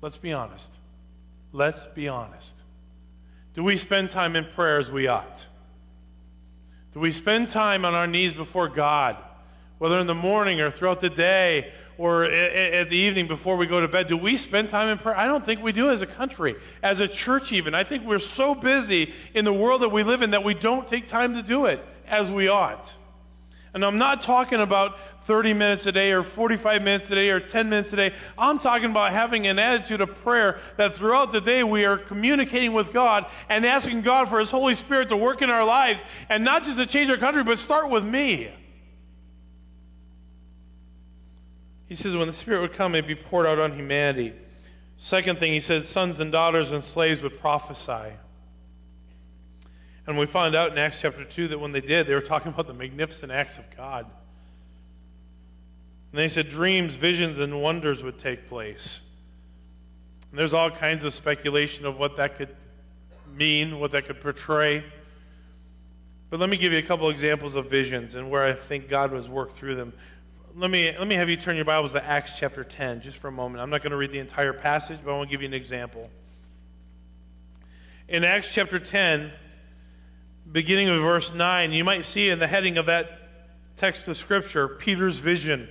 Let's 0.00 0.16
be 0.16 0.32
honest. 0.32 0.72
Let's 1.52 1.86
be 1.86 2.08
honest. 2.08 2.56
Do 3.58 3.64
we 3.64 3.76
spend 3.76 4.10
time 4.10 4.36
in 4.36 4.44
prayer 4.44 4.78
as 4.78 4.88
we 4.88 5.08
ought? 5.08 5.44
Do 6.92 7.00
we 7.00 7.10
spend 7.10 7.48
time 7.48 7.84
on 7.84 7.92
our 7.92 8.06
knees 8.06 8.32
before 8.32 8.68
God, 8.68 9.16
whether 9.78 9.98
in 9.98 10.06
the 10.06 10.14
morning 10.14 10.60
or 10.60 10.70
throughout 10.70 11.00
the 11.00 11.10
day 11.10 11.72
or 11.96 12.22
at 12.22 12.88
the 12.88 12.96
evening 12.96 13.26
before 13.26 13.56
we 13.56 13.66
go 13.66 13.80
to 13.80 13.88
bed? 13.88 14.06
Do 14.06 14.16
we 14.16 14.36
spend 14.36 14.68
time 14.68 14.88
in 14.88 14.96
prayer? 14.96 15.18
I 15.18 15.26
don't 15.26 15.44
think 15.44 15.60
we 15.60 15.72
do 15.72 15.90
as 15.90 16.02
a 16.02 16.06
country, 16.06 16.54
as 16.84 17.00
a 17.00 17.08
church, 17.08 17.50
even. 17.50 17.74
I 17.74 17.82
think 17.82 18.04
we're 18.04 18.20
so 18.20 18.54
busy 18.54 19.12
in 19.34 19.44
the 19.44 19.52
world 19.52 19.82
that 19.82 19.88
we 19.88 20.04
live 20.04 20.22
in 20.22 20.30
that 20.30 20.44
we 20.44 20.54
don't 20.54 20.86
take 20.86 21.08
time 21.08 21.34
to 21.34 21.42
do 21.42 21.64
it 21.64 21.84
as 22.06 22.30
we 22.30 22.46
ought. 22.46 22.94
And 23.74 23.84
I'm 23.84 23.98
not 23.98 24.22
talking 24.22 24.60
about 24.60 25.00
30 25.28 25.52
minutes 25.52 25.84
a 25.84 25.92
day 25.92 26.10
or 26.10 26.22
45 26.22 26.82
minutes 26.82 27.10
a 27.10 27.14
day 27.14 27.28
or 27.28 27.38
10 27.38 27.68
minutes 27.68 27.92
a 27.92 27.96
day. 27.96 28.14
I'm 28.38 28.58
talking 28.58 28.90
about 28.90 29.12
having 29.12 29.46
an 29.46 29.58
attitude 29.58 30.00
of 30.00 30.16
prayer 30.22 30.58
that 30.78 30.96
throughout 30.96 31.32
the 31.32 31.40
day 31.42 31.62
we 31.62 31.84
are 31.84 31.98
communicating 31.98 32.72
with 32.72 32.94
God 32.94 33.26
and 33.50 33.66
asking 33.66 34.00
God 34.00 34.30
for 34.30 34.40
His 34.40 34.50
Holy 34.50 34.72
Spirit 34.72 35.10
to 35.10 35.18
work 35.18 35.42
in 35.42 35.50
our 35.50 35.66
lives 35.66 36.02
and 36.30 36.44
not 36.44 36.64
just 36.64 36.78
to 36.78 36.86
change 36.86 37.10
our 37.10 37.18
country, 37.18 37.44
but 37.44 37.58
start 37.58 37.90
with 37.90 38.04
me. 38.04 38.48
He 41.84 41.94
says, 41.94 42.16
when 42.16 42.26
the 42.26 42.32
Spirit 42.32 42.62
would 42.62 42.72
come, 42.72 42.94
it'd 42.94 43.06
be 43.06 43.14
poured 43.14 43.44
out 43.44 43.58
on 43.58 43.74
humanity. 43.74 44.32
Second 44.96 45.38
thing, 45.38 45.52
he 45.52 45.60
said, 45.60 45.84
sons 45.84 46.20
and 46.20 46.32
daughters 46.32 46.72
and 46.72 46.82
slaves 46.82 47.20
would 47.20 47.38
prophesy. 47.38 48.14
And 50.06 50.16
we 50.16 50.24
find 50.24 50.54
out 50.54 50.72
in 50.72 50.78
Acts 50.78 51.02
chapter 51.02 51.22
2 51.22 51.48
that 51.48 51.58
when 51.58 51.72
they 51.72 51.82
did, 51.82 52.06
they 52.06 52.14
were 52.14 52.22
talking 52.22 52.50
about 52.50 52.66
the 52.66 52.72
magnificent 52.72 53.30
acts 53.30 53.58
of 53.58 53.64
God. 53.76 54.06
And 56.12 56.18
they 56.18 56.28
said 56.28 56.48
dreams, 56.48 56.94
visions, 56.94 57.38
and 57.38 57.60
wonders 57.60 58.02
would 58.02 58.18
take 58.18 58.48
place. 58.48 59.00
And 60.30 60.38
there's 60.38 60.54
all 60.54 60.70
kinds 60.70 61.04
of 61.04 61.12
speculation 61.12 61.84
of 61.86 61.98
what 61.98 62.16
that 62.16 62.36
could 62.36 62.54
mean, 63.34 63.78
what 63.78 63.92
that 63.92 64.06
could 64.06 64.20
portray. 64.20 64.84
But 66.30 66.40
let 66.40 66.50
me 66.50 66.56
give 66.56 66.72
you 66.72 66.78
a 66.78 66.82
couple 66.82 67.08
examples 67.08 67.54
of 67.54 67.70
visions 67.70 68.14
and 68.14 68.30
where 68.30 68.42
I 68.42 68.52
think 68.52 68.88
God 68.88 69.12
was 69.12 69.28
worked 69.28 69.56
through 69.56 69.76
them. 69.76 69.92
Let 70.54 70.70
me, 70.70 70.94
let 70.98 71.06
me 71.06 71.14
have 71.14 71.28
you 71.28 71.36
turn 71.36 71.56
your 71.56 71.64
Bibles 71.64 71.92
to 71.92 72.04
Acts 72.04 72.32
chapter 72.36 72.64
10 72.64 73.02
just 73.02 73.18
for 73.18 73.28
a 73.28 73.32
moment. 73.32 73.62
I'm 73.62 73.70
not 73.70 73.82
going 73.82 73.92
to 73.92 73.96
read 73.96 74.12
the 74.12 74.18
entire 74.18 74.52
passage, 74.52 74.98
but 75.04 75.12
I 75.12 75.16
want 75.16 75.30
to 75.30 75.32
give 75.32 75.42
you 75.42 75.48
an 75.48 75.54
example. 75.54 76.10
In 78.08 78.24
Acts 78.24 78.52
chapter 78.52 78.78
10, 78.78 79.30
beginning 80.50 80.88
of 80.88 81.00
verse 81.00 81.32
9, 81.32 81.72
you 81.72 81.84
might 81.84 82.04
see 82.04 82.30
in 82.30 82.38
the 82.38 82.46
heading 82.46 82.78
of 82.78 82.86
that 82.86 83.10
text 83.76 84.08
of 84.08 84.16
Scripture, 84.16 84.68
Peter's 84.68 85.18
vision 85.18 85.68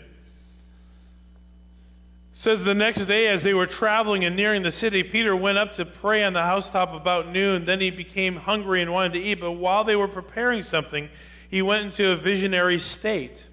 says 2.37 2.63
the 2.63 2.75
next 2.75 3.05
day 3.05 3.25
as 3.29 3.41
they 3.41 3.55
were 3.55 3.65
traveling 3.65 4.23
and 4.23 4.35
nearing 4.35 4.61
the 4.61 4.71
city 4.71 5.01
peter 5.01 5.35
went 5.35 5.57
up 5.57 5.73
to 5.73 5.83
pray 5.83 6.23
on 6.23 6.33
the 6.33 6.43
housetop 6.43 6.93
about 6.93 7.27
noon. 7.27 7.65
Then 7.65 7.81
he 7.81 7.89
became 7.89 8.35
hungry 8.35 8.79
and 8.83 8.93
wanted 8.93 9.13
to 9.13 9.19
eat. 9.19 9.39
But 9.39 9.53
while 9.53 9.83
they 9.83 9.95
were 9.95 10.07
preparing 10.07 10.61
something 10.61 11.09
he 11.49 11.63
went 11.63 11.85
into 11.85 12.11
a 12.11 12.15
visionary 12.15 12.77
state. 12.77 13.47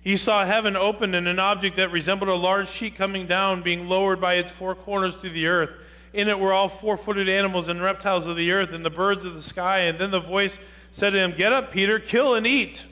He 0.00 0.16
saw 0.16 0.46
heaven 0.46 0.74
opened 0.74 1.14
and 1.14 1.28
an 1.28 1.38
object 1.38 1.76
that 1.76 1.92
resembled 1.92 2.30
a 2.30 2.34
large 2.34 2.70
sheet 2.70 2.94
coming 2.94 3.26
down 3.26 3.60
being 3.60 3.90
lowered 3.90 4.22
by 4.22 4.36
its 4.36 4.50
four 4.50 4.74
corners 4.74 5.16
to 5.16 5.28
the 5.28 5.46
earth. 5.46 5.72
In 6.14 6.26
it 6.28 6.40
were 6.40 6.54
all 6.54 6.70
four-footed 6.70 7.28
animals 7.28 7.68
and 7.68 7.82
reptiles 7.82 8.24
of 8.24 8.36
the 8.36 8.52
earth 8.52 8.72
and 8.72 8.86
the 8.86 8.90
birds 8.90 9.26
of 9.26 9.34
the 9.34 9.42
sky. 9.42 9.80
And 9.80 9.98
then 9.98 10.10
the 10.10 10.20
voice 10.20 10.58
said 10.90 11.10
to 11.10 11.18
him 11.18 11.34
get 11.36 11.52
up 11.52 11.70
peter 11.70 11.98
kill 11.98 12.34
and 12.36 12.46
eat. 12.46 12.86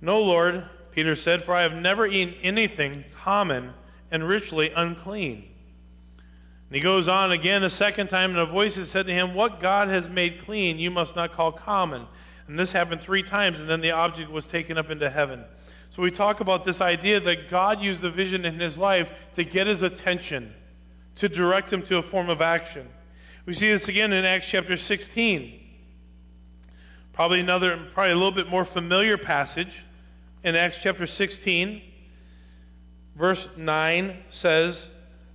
No 0.00 0.20
lord 0.20 0.64
peter 0.90 1.14
said 1.14 1.44
for 1.44 1.54
i 1.54 1.62
have 1.62 1.74
never 1.74 2.04
eaten 2.04 2.34
anything 2.42 3.04
common 3.26 3.74
and 4.12 4.22
richly 4.28 4.70
unclean. 4.76 5.48
And 6.68 6.76
he 6.76 6.80
goes 6.80 7.08
on 7.08 7.32
again 7.32 7.64
a 7.64 7.70
second 7.70 8.06
time, 8.06 8.30
and 8.30 8.38
a 8.38 8.46
voice 8.46 8.76
has 8.76 8.88
said 8.88 9.06
to 9.06 9.12
him, 9.12 9.34
What 9.34 9.58
God 9.58 9.88
has 9.88 10.08
made 10.08 10.44
clean, 10.44 10.78
you 10.78 10.92
must 10.92 11.16
not 11.16 11.32
call 11.32 11.50
common. 11.50 12.06
And 12.46 12.56
this 12.56 12.70
happened 12.70 13.00
three 13.00 13.24
times, 13.24 13.58
and 13.58 13.68
then 13.68 13.80
the 13.80 13.90
object 13.90 14.30
was 14.30 14.46
taken 14.46 14.78
up 14.78 14.90
into 14.90 15.10
heaven. 15.10 15.44
So 15.90 16.02
we 16.02 16.12
talk 16.12 16.38
about 16.38 16.64
this 16.64 16.80
idea 16.80 17.18
that 17.18 17.50
God 17.50 17.82
used 17.82 18.00
the 18.00 18.12
vision 18.12 18.44
in 18.44 18.60
his 18.60 18.78
life 18.78 19.10
to 19.34 19.42
get 19.42 19.66
his 19.66 19.82
attention, 19.82 20.54
to 21.16 21.28
direct 21.28 21.72
him 21.72 21.82
to 21.86 21.98
a 21.98 22.02
form 22.02 22.30
of 22.30 22.40
action. 22.40 22.88
We 23.44 23.54
see 23.54 23.72
this 23.72 23.88
again 23.88 24.12
in 24.12 24.24
Acts 24.24 24.48
chapter 24.48 24.76
16. 24.76 25.60
Probably 27.12 27.40
another, 27.40 27.88
probably 27.92 28.12
a 28.12 28.14
little 28.14 28.30
bit 28.30 28.48
more 28.48 28.64
familiar 28.64 29.18
passage 29.18 29.82
in 30.44 30.54
Acts 30.54 30.78
chapter 30.80 31.08
16 31.08 31.82
verse 33.16 33.48
9 33.56 34.16
says, 34.30 34.88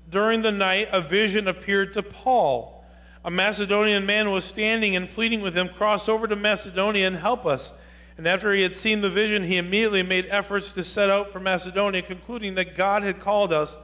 During 0.10 0.42
the 0.42 0.52
night, 0.52 0.90
a 0.92 1.02
vision 1.02 1.48
appeared 1.48 1.94
to 1.94 2.04
Paul. 2.04 2.86
A 3.24 3.32
Macedonian 3.32 4.06
man 4.06 4.32
was 4.32 4.46
standing 4.46 4.96
and 4.96 5.10
pleading 5.10 5.42
with 5.42 5.56
him, 5.56 5.70
Cross 5.70 6.08
over 6.08 6.28
to 6.28 6.36
Macedonia 6.36 7.08
and 7.08 7.18
help 7.18 7.46
us. 7.46 7.74
And 8.18 8.28
after 8.28 8.54
he 8.54 8.62
had 8.62 8.76
seen 8.76 9.02
the 9.02 9.10
vision, 9.10 9.44
he 9.44 9.58
immediately 9.58 10.04
made 10.04 10.28
efforts 10.30 10.72
to 10.74 10.84
set 10.84 11.10
out 11.10 11.32
for 11.32 11.40
Macedonia, 11.40 12.02
concluding 12.02 12.56
that 12.56 12.76
God 12.76 13.04
had 13.04 13.20
called 13.20 13.52
us 13.52 13.78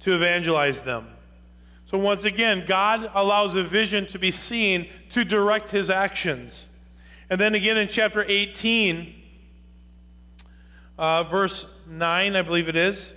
to 0.00 0.14
evangelize 0.14 0.80
them. 0.82 1.08
So, 1.84 1.98
once 1.98 2.24
again, 2.24 2.64
God 2.66 3.10
allows 3.14 3.54
a 3.54 3.62
vision 3.62 4.06
to 4.08 4.18
be 4.18 4.30
seen 4.30 4.88
to 5.10 5.24
direct 5.24 5.70
his 5.70 5.90
actions. 5.90 6.68
And 7.30 7.40
then 7.40 7.54
again 7.54 7.76
in 7.76 7.88
chapter 7.88 8.24
18, 8.26 9.14
uh, 10.98 11.24
verse 11.24 11.66
9, 11.86 12.36
I 12.36 12.42
believe 12.42 12.68
it 12.68 12.76
is. 12.76 13.12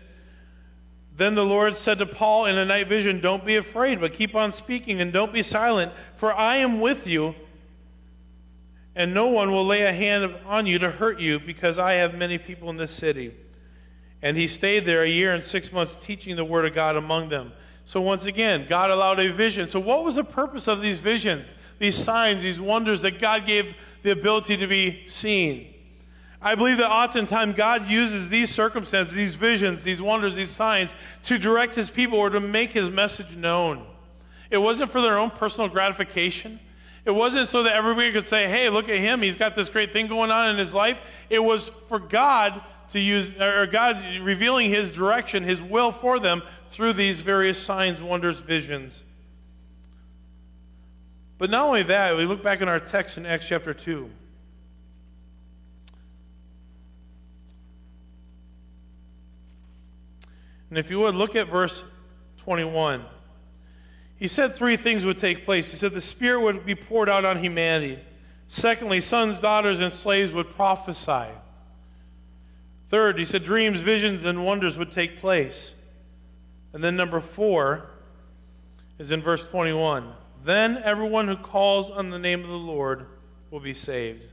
Then 1.15 1.35
the 1.35 1.45
Lord 1.45 1.75
said 1.75 1.97
to 1.99 2.05
Paul 2.05 2.45
in 2.45 2.57
a 2.57 2.65
night 2.65 2.87
vision, 2.87 3.19
Don't 3.19 3.45
be 3.45 3.55
afraid, 3.55 3.99
but 3.99 4.13
keep 4.13 4.33
on 4.35 4.51
speaking 4.51 5.01
and 5.01 5.11
don't 5.11 5.33
be 5.33 5.43
silent, 5.43 5.91
for 6.15 6.33
I 6.33 6.57
am 6.57 6.79
with 6.79 7.05
you, 7.05 7.35
and 8.95 9.13
no 9.13 9.27
one 9.27 9.51
will 9.51 9.65
lay 9.65 9.81
a 9.81 9.93
hand 9.93 10.35
on 10.45 10.65
you 10.65 10.79
to 10.79 10.89
hurt 10.89 11.19
you, 11.19 11.39
because 11.39 11.77
I 11.77 11.93
have 11.93 12.15
many 12.15 12.37
people 12.37 12.69
in 12.69 12.77
this 12.77 12.93
city. 12.93 13.33
And 14.21 14.37
he 14.37 14.47
stayed 14.47 14.85
there 14.85 15.03
a 15.03 15.09
year 15.09 15.33
and 15.33 15.43
six 15.43 15.71
months 15.71 15.97
teaching 16.01 16.35
the 16.35 16.45
word 16.45 16.65
of 16.65 16.73
God 16.73 16.95
among 16.95 17.29
them. 17.29 17.53
So 17.85 17.99
once 17.99 18.25
again, 18.25 18.67
God 18.69 18.91
allowed 18.91 19.19
a 19.19 19.31
vision. 19.31 19.67
So, 19.67 19.79
what 19.79 20.03
was 20.03 20.15
the 20.15 20.23
purpose 20.23 20.67
of 20.67 20.81
these 20.81 20.99
visions, 20.99 21.53
these 21.79 21.95
signs, 21.95 22.43
these 22.43 22.61
wonders 22.61 23.01
that 23.01 23.19
God 23.19 23.45
gave 23.45 23.75
the 24.03 24.11
ability 24.11 24.57
to 24.57 24.67
be 24.67 25.07
seen? 25.07 25.70
I 26.41 26.55
believe 26.55 26.77
that 26.77 26.89
oftentimes 26.89 27.55
God 27.55 27.87
uses 27.87 28.29
these 28.29 28.49
circumstances, 28.49 29.13
these 29.13 29.35
visions, 29.35 29.83
these 29.83 30.01
wonders, 30.01 30.35
these 30.35 30.49
signs 30.49 30.91
to 31.25 31.37
direct 31.37 31.75
his 31.75 31.89
people 31.89 32.17
or 32.17 32.31
to 32.31 32.39
make 32.39 32.71
his 32.71 32.89
message 32.89 33.35
known. 33.35 33.85
It 34.49 34.57
wasn't 34.57 34.91
for 34.91 35.01
their 35.01 35.19
own 35.19 35.29
personal 35.29 35.69
gratification. 35.69 36.59
It 37.05 37.11
wasn't 37.11 37.47
so 37.47 37.63
that 37.63 37.73
everybody 37.73 38.11
could 38.11 38.27
say, 38.27 38.47
hey, 38.47 38.69
look 38.69 38.89
at 38.89 38.97
him, 38.97 39.21
he's 39.21 39.35
got 39.35 39.55
this 39.55 39.69
great 39.69 39.93
thing 39.93 40.07
going 40.07 40.31
on 40.31 40.49
in 40.49 40.57
his 40.57 40.73
life. 40.73 40.97
It 41.29 41.43
was 41.43 41.71
for 41.87 41.99
God 41.99 42.61
to 42.91 42.99
use, 42.99 43.29
or 43.39 43.65
God 43.67 44.03
revealing 44.21 44.69
his 44.69 44.91
direction, 44.91 45.43
his 45.43 45.61
will 45.61 45.91
for 45.91 46.19
them 46.19 46.41
through 46.69 46.93
these 46.93 47.21
various 47.21 47.61
signs, 47.61 48.01
wonders, 48.01 48.39
visions. 48.39 49.03
But 51.37 51.49
not 51.49 51.65
only 51.65 51.83
that, 51.83 52.15
we 52.17 52.25
look 52.25 52.43
back 52.43 52.61
in 52.61 52.69
our 52.69 52.79
text 52.79 53.17
in 53.17 53.25
Acts 53.25 53.47
chapter 53.47 53.73
2. 53.73 54.09
And 60.71 60.79
if 60.79 60.89
you 60.89 60.99
would 60.99 61.15
look 61.15 61.35
at 61.35 61.49
verse 61.49 61.83
21, 62.37 63.05
he 64.15 64.29
said 64.29 64.55
three 64.55 64.77
things 64.77 65.03
would 65.03 65.17
take 65.17 65.43
place. 65.43 65.69
He 65.69 65.75
said 65.75 65.91
the 65.91 65.99
Spirit 65.99 66.41
would 66.41 66.65
be 66.65 66.75
poured 66.75 67.09
out 67.09 67.25
on 67.25 67.43
humanity. 67.43 67.99
Secondly, 68.47 69.01
sons, 69.01 69.37
daughters, 69.39 69.81
and 69.81 69.91
slaves 69.91 70.31
would 70.31 70.49
prophesy. 70.55 71.27
Third, 72.89 73.19
he 73.19 73.25
said 73.25 73.43
dreams, 73.43 73.81
visions, 73.81 74.23
and 74.23 74.45
wonders 74.45 74.77
would 74.77 74.91
take 74.91 75.19
place. 75.19 75.73
And 76.71 76.81
then 76.81 76.95
number 76.95 77.19
four 77.19 77.89
is 78.97 79.11
in 79.11 79.21
verse 79.21 79.45
21. 79.49 80.13
Then 80.45 80.81
everyone 80.85 81.27
who 81.27 81.35
calls 81.35 81.91
on 81.91 82.11
the 82.11 82.19
name 82.19 82.43
of 82.43 82.49
the 82.49 82.55
Lord 82.55 83.07
will 83.49 83.59
be 83.59 83.73
saved. 83.73 84.23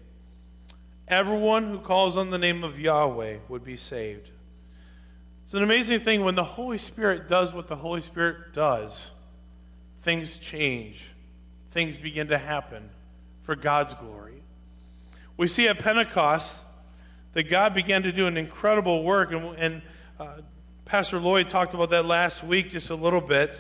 Everyone 1.09 1.69
who 1.71 1.81
calls 1.81 2.17
on 2.17 2.31
the 2.31 2.39
name 2.39 2.63
of 2.63 2.79
Yahweh 2.79 3.39
would 3.49 3.65
be 3.65 3.77
saved. 3.77 4.31
It's 5.49 5.55
an 5.55 5.63
amazing 5.63 6.01
thing 6.01 6.25
when 6.25 6.35
the 6.35 6.45
Holy 6.45 6.77
Spirit 6.77 7.27
does 7.27 7.55
what 7.55 7.69
the 7.69 7.77
Holy 7.77 8.03
Spirit 8.03 8.53
does 8.53 9.11
things 10.03 10.37
change, 10.37 11.03
things 11.71 11.97
begin 11.97 12.29
to 12.29 12.37
happen 12.37 12.91
for 13.45 13.57
God's 13.57 13.95
glory. 13.95 14.43
We 15.39 15.49
see 15.49 15.67
at 15.67 15.79
Pentecost 15.79 16.59
that 17.33 17.45
God 17.45 17.73
began 17.73 18.03
to 18.03 18.13
do 18.13 18.27
an 18.27 18.37
incredible 18.37 19.03
work, 19.03 19.33
and, 19.33 19.57
and 19.57 19.83
uh, 20.21 20.43
Pastor 20.85 21.19
Lloyd 21.19 21.49
talked 21.49 21.73
about 21.73 21.89
that 21.89 22.05
last 22.05 22.45
week 22.45 22.73
just 22.73 22.91
a 22.91 22.95
little 22.95 23.23
bit. 23.23 23.59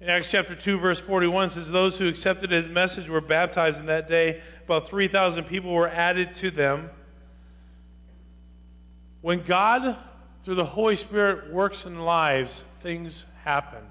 In 0.00 0.08
Acts 0.08 0.32
chapter 0.32 0.56
2, 0.56 0.80
verse 0.80 0.98
41 0.98 1.50
says, 1.50 1.70
Those 1.70 1.96
who 1.96 2.08
accepted 2.08 2.50
his 2.50 2.66
message 2.66 3.08
were 3.08 3.20
baptized 3.20 3.78
in 3.78 3.86
that 3.86 4.08
day. 4.08 4.40
About 4.64 4.88
3,000 4.88 5.44
people 5.44 5.72
were 5.72 5.86
added 5.88 6.34
to 6.34 6.50
them. 6.50 6.90
When 9.20 9.44
God, 9.44 9.96
through 10.48 10.54
the 10.54 10.64
Holy 10.64 10.96
Spirit, 10.96 11.52
works 11.52 11.84
in 11.84 12.06
lives, 12.06 12.64
things 12.80 13.26
happen. 13.44 13.80
And 13.80 13.86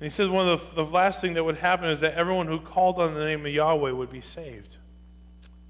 he 0.00 0.08
says 0.08 0.28
one 0.28 0.48
of 0.48 0.74
the, 0.74 0.82
the 0.82 0.90
last 0.90 1.20
thing 1.20 1.34
that 1.34 1.44
would 1.44 1.58
happen 1.58 1.88
is 1.88 2.00
that 2.00 2.14
everyone 2.14 2.48
who 2.48 2.58
called 2.58 2.98
on 2.98 3.14
the 3.14 3.24
name 3.24 3.46
of 3.46 3.52
Yahweh 3.52 3.92
would 3.92 4.10
be 4.10 4.20
saved. 4.20 4.78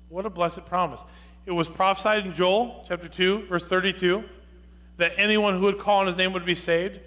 What 0.09 0.25
a 0.25 0.31
blessed 0.31 0.65
promise. 0.65 1.03
It 1.45 1.51
was 1.51 1.69
prophesied 1.69 2.25
in 2.25 2.33
Joel 2.33 2.87
chapter 2.89 3.07
2, 3.07 3.49
verse 3.49 3.67
32, 3.67 4.25
that 4.97 5.13
anyone 5.19 5.59
who 5.59 5.65
would 5.65 5.79
call 5.79 5.99
on 6.01 6.07
his 6.07 6.17
name 6.17 6.33
would 6.33 6.47
be 6.47 6.55
saved. 6.55 6.99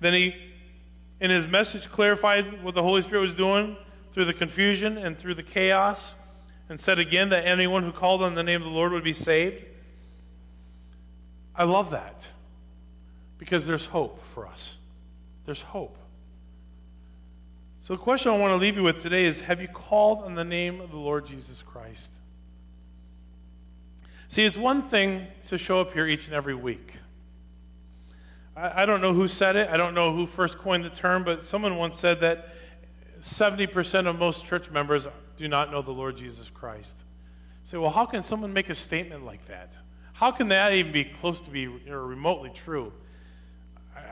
Then 0.00 0.14
he, 0.14 0.34
in 1.20 1.28
his 1.28 1.46
message, 1.46 1.90
clarified 1.90 2.64
what 2.64 2.74
the 2.74 2.82
Holy 2.82 3.02
Spirit 3.02 3.20
was 3.20 3.34
doing 3.34 3.76
through 4.14 4.24
the 4.24 4.32
confusion 4.32 4.96
and 4.96 5.18
through 5.18 5.34
the 5.34 5.42
chaos, 5.42 6.14
and 6.70 6.80
said 6.80 6.98
again 6.98 7.28
that 7.28 7.44
anyone 7.44 7.82
who 7.82 7.92
called 7.92 8.22
on 8.22 8.34
the 8.34 8.42
name 8.42 8.62
of 8.62 8.66
the 8.66 8.72
Lord 8.72 8.92
would 8.92 9.04
be 9.04 9.12
saved. 9.12 9.66
I 11.60 11.64
love 11.64 11.90
that 11.90 12.26
because 13.36 13.66
there's 13.66 13.84
hope 13.84 14.24
for 14.32 14.46
us. 14.46 14.78
There's 15.44 15.60
hope. 15.60 15.98
So, 17.82 17.92
the 17.92 17.98
question 17.98 18.32
I 18.32 18.38
want 18.38 18.52
to 18.52 18.56
leave 18.56 18.76
you 18.76 18.82
with 18.82 19.02
today 19.02 19.26
is 19.26 19.40
Have 19.40 19.60
you 19.60 19.68
called 19.68 20.24
on 20.24 20.36
the 20.36 20.44
name 20.44 20.80
of 20.80 20.90
the 20.90 20.96
Lord 20.96 21.26
Jesus 21.26 21.60
Christ? 21.60 22.12
See, 24.28 24.46
it's 24.46 24.56
one 24.56 24.80
thing 24.80 25.26
to 25.48 25.58
show 25.58 25.82
up 25.82 25.92
here 25.92 26.06
each 26.06 26.24
and 26.24 26.34
every 26.34 26.54
week. 26.54 26.94
I, 28.56 28.84
I 28.84 28.86
don't 28.86 29.02
know 29.02 29.12
who 29.12 29.28
said 29.28 29.54
it, 29.54 29.68
I 29.68 29.76
don't 29.76 29.92
know 29.92 30.14
who 30.14 30.26
first 30.26 30.56
coined 30.56 30.86
the 30.86 30.88
term, 30.88 31.24
but 31.24 31.44
someone 31.44 31.76
once 31.76 32.00
said 32.00 32.22
that 32.22 32.54
70% 33.20 34.06
of 34.06 34.18
most 34.18 34.46
church 34.46 34.70
members 34.70 35.06
do 35.36 35.46
not 35.46 35.70
know 35.70 35.82
the 35.82 35.90
Lord 35.90 36.16
Jesus 36.16 36.48
Christ. 36.48 37.04
Say, 37.64 37.76
well, 37.76 37.90
how 37.90 38.06
can 38.06 38.22
someone 38.22 38.54
make 38.54 38.70
a 38.70 38.74
statement 38.74 39.26
like 39.26 39.44
that? 39.48 39.76
How 40.20 40.30
can 40.30 40.48
that 40.48 40.74
even 40.74 40.92
be 40.92 41.04
close 41.04 41.40
to 41.40 41.48
be 41.48 41.66
or 41.88 42.04
remotely 42.04 42.50
true? 42.50 42.92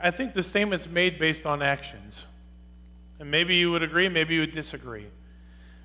I 0.01 0.09
think 0.09 0.33
the 0.33 0.41
statement's 0.41 0.89
made 0.89 1.19
based 1.19 1.45
on 1.45 1.61
actions. 1.61 2.25
And 3.19 3.29
maybe 3.29 3.55
you 3.57 3.69
would 3.69 3.83
agree, 3.83 4.09
maybe 4.09 4.33
you 4.33 4.39
would 4.39 4.51
disagree. 4.51 5.05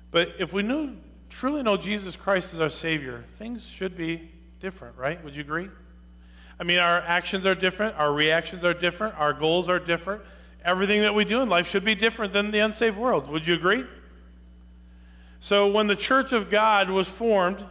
But 0.09 0.33
if 0.39 0.51
we 0.51 0.63
knew, 0.63 0.97
truly 1.29 1.61
know 1.61 1.77
Jesus 1.77 2.15
Christ 2.15 2.55
as 2.55 2.59
our 2.59 2.71
Savior, 2.71 3.23
things 3.37 3.67
should 3.67 3.95
be 3.95 4.31
different, 4.59 4.97
right? 4.97 5.23
Would 5.23 5.35
you 5.35 5.41
agree? 5.41 5.69
I 6.59 6.63
mean, 6.63 6.79
our 6.79 7.01
actions 7.01 7.45
are 7.45 7.53
different, 7.53 7.95
our 7.95 8.11
reactions 8.11 8.63
are 8.63 8.73
different, 8.73 9.13
our 9.19 9.31
goals 9.31 9.69
are 9.69 9.77
different. 9.77 10.23
Everything 10.63 11.03
that 11.03 11.13
we 11.13 11.23
do 11.23 11.41
in 11.41 11.49
life 11.49 11.69
should 11.69 11.85
be 11.85 11.93
different 11.93 12.33
than 12.33 12.49
the 12.49 12.57
unsaved 12.57 12.97
world. 12.97 13.29
Would 13.29 13.45
you 13.45 13.53
agree? 13.53 13.83
So, 15.39 15.67
when 15.67 15.85
the 15.85 15.95
church 15.95 16.33
of 16.33 16.49
God 16.49 16.89
was 16.89 17.07
formed, 17.07 17.63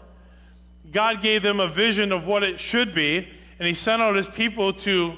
God 0.91 1.23
gave 1.23 1.43
them 1.43 1.61
a 1.61 1.69
vision 1.69 2.13
of 2.13 2.27
what 2.27 2.43
it 2.43 2.61
should 2.61 2.95
be, 2.95 3.29
and 3.59 3.67
He 3.67 3.75
sent 3.75 4.03
out 4.03 4.17
His 4.17 4.27
people 4.27 4.73
to 4.73 5.15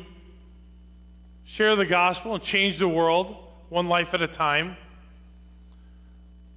share 1.45 1.77
the 1.77 1.87
gospel 1.87 2.35
and 2.35 2.43
change 2.43 2.79
the 2.79 2.89
world 2.89 3.37
one 3.69 3.89
life 3.89 4.15
at 4.15 4.23
a 4.23 4.29
time. 4.29 4.77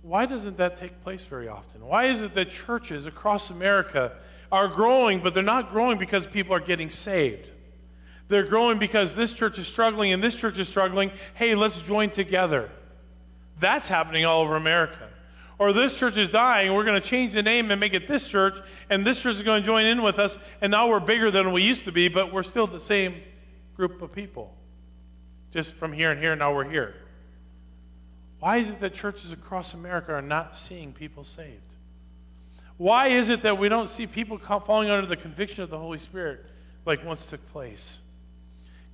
Why 0.01 0.25
doesn't 0.25 0.57
that 0.57 0.77
take 0.77 1.01
place 1.03 1.23
very 1.23 1.47
often? 1.47 1.85
Why 1.85 2.05
is 2.05 2.21
it 2.21 2.33
that 2.33 2.49
churches 2.49 3.05
across 3.05 3.49
America 3.49 4.13
are 4.51 4.67
growing, 4.67 5.19
but 5.19 5.33
they're 5.33 5.43
not 5.43 5.71
growing 5.71 5.97
because 5.97 6.25
people 6.25 6.55
are 6.55 6.59
getting 6.59 6.89
saved? 6.89 7.49
They're 8.29 8.43
growing 8.43 8.77
because 8.79 9.15
this 9.15 9.33
church 9.33 9.59
is 9.59 9.67
struggling 9.67 10.13
and 10.13 10.23
this 10.23 10.35
church 10.35 10.57
is 10.57 10.67
struggling. 10.67 11.11
Hey, 11.33 11.55
let's 11.55 11.81
join 11.81 12.11
together. 12.11 12.69
That's 13.59 13.87
happening 13.87 14.25
all 14.25 14.41
over 14.41 14.55
America. 14.55 15.08
Or 15.59 15.73
this 15.73 15.99
church 15.99 16.15
is 16.15 16.29
dying, 16.29 16.73
we're 16.73 16.85
going 16.85 16.99
to 16.99 17.05
change 17.05 17.33
the 17.33 17.43
name 17.43 17.69
and 17.69 17.79
make 17.79 17.93
it 17.93 18.07
this 18.07 18.25
church, 18.25 18.57
and 18.89 19.05
this 19.05 19.21
church 19.21 19.35
is 19.35 19.43
going 19.43 19.61
to 19.61 19.65
join 19.65 19.85
in 19.85 20.01
with 20.01 20.17
us, 20.17 20.39
and 20.61 20.71
now 20.71 20.87
we're 20.87 21.01
bigger 21.01 21.29
than 21.29 21.51
we 21.51 21.61
used 21.61 21.83
to 21.83 21.91
be, 21.91 22.07
but 22.07 22.31
we're 22.31 22.43
still 22.43 22.65
the 22.65 22.79
same 22.79 23.21
group 23.75 24.01
of 24.01 24.13
people. 24.13 24.55
Just 25.51 25.71
from 25.71 25.91
here 25.91 26.11
and 26.11 26.21
here, 26.21 26.33
now 26.35 26.55
we're 26.55 26.69
here. 26.69 26.95
Why 28.39 28.57
is 28.57 28.69
it 28.69 28.79
that 28.79 28.93
churches 28.93 29.33
across 29.33 29.73
America 29.73 30.13
are 30.13 30.21
not 30.21 30.55
seeing 30.55 30.93
people 30.93 31.25
saved? 31.25 31.73
Why 32.77 33.07
is 33.07 33.27
it 33.27 33.41
that 33.41 33.57
we 33.57 33.67
don't 33.67 33.89
see 33.89 34.07
people 34.07 34.37
falling 34.37 34.89
under 34.89 35.05
the 35.05 35.17
conviction 35.17 35.61
of 35.61 35.69
the 35.69 35.77
Holy 35.77 35.97
Spirit 35.97 36.45
like 36.85 37.03
once 37.03 37.25
took 37.25 37.45
place? 37.51 37.97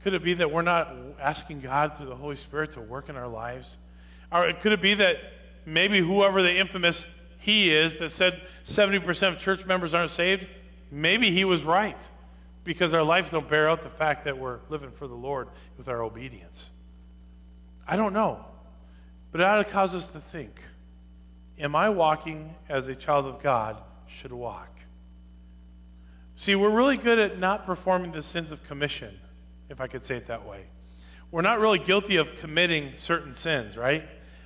Could 0.02 0.16
it 0.16 0.24
be 0.24 0.34
that 0.34 0.52
we're 0.52 0.64
not 0.64 0.92
asking 1.22 1.62
God 1.62 1.96
through 1.96 2.08
the 2.08 2.16
Holy 2.16 2.36
Spirit 2.36 2.72
to 2.72 2.82
work 2.82 3.10
in 3.10 3.16
our 3.16 3.28
lives? 3.28 3.78
Or 4.32 4.52
could 4.54 4.72
it 4.72 4.82
be 4.82 4.96
that 4.96 5.18
maybe 5.66 6.00
whoever 6.00 6.42
the 6.42 6.56
infamous 6.56 7.06
he 7.40 7.72
is 7.72 7.96
that 7.98 8.12
said 8.12 8.42
70% 8.66 9.28
of 9.28 9.40
church 9.40 9.66
members 9.66 9.94
aren't 9.94 10.12
saved, 10.12 10.48
maybe 10.92 11.32
he 11.32 11.46
was 11.46 11.64
right 11.64 12.08
because 12.64 12.94
our 12.94 13.04
lives 13.04 13.30
don't 13.30 13.48
bear 13.48 13.70
out 13.70 13.84
the 13.84 13.90
fact 13.90 14.26
that 14.26 14.38
we're 14.38 14.60
living 14.70 14.92
for 14.92 15.08
the 15.08 15.16
Lord 15.16 15.48
with 15.78 15.88
our 15.88 16.02
obedience. 16.02 16.70
I 17.88 17.96
don't 17.96 18.14
know. 18.14 18.44
But 19.32 19.42
it 19.42 19.44
ought 19.44 19.58
to 19.58 19.70
cause 19.70 19.94
us 19.94 20.08
to 20.10 20.20
think 20.20 20.62
Am 21.58 21.76
I 21.76 21.88
walking 21.88 22.54
as 22.68 22.88
a 22.88 22.96
child 22.96 23.26
of 23.26 23.42
God 23.42 23.78
should 24.08 24.34
walk? 24.34 24.80
See, 26.36 26.54
we're 26.56 26.70
really 26.70 26.98
good 26.98 27.18
at 27.18 27.40
not 27.40 27.66
performing 27.66 28.12
the 28.12 28.22
sins 28.22 28.52
of 28.52 28.62
commission, 28.68 29.18
if 29.70 29.80
I 29.80 29.88
could 29.88 30.04
say 30.04 30.18
it 30.18 30.28
that 30.28 30.46
way. 30.46 30.66
We're 31.32 31.44
not 31.44 31.60
really 31.60 31.80
guilty 31.80 32.18
of 32.18 32.36
committing 32.40 32.94
certain 32.98 33.34
sins, 33.34 33.78
right? 33.78 34.04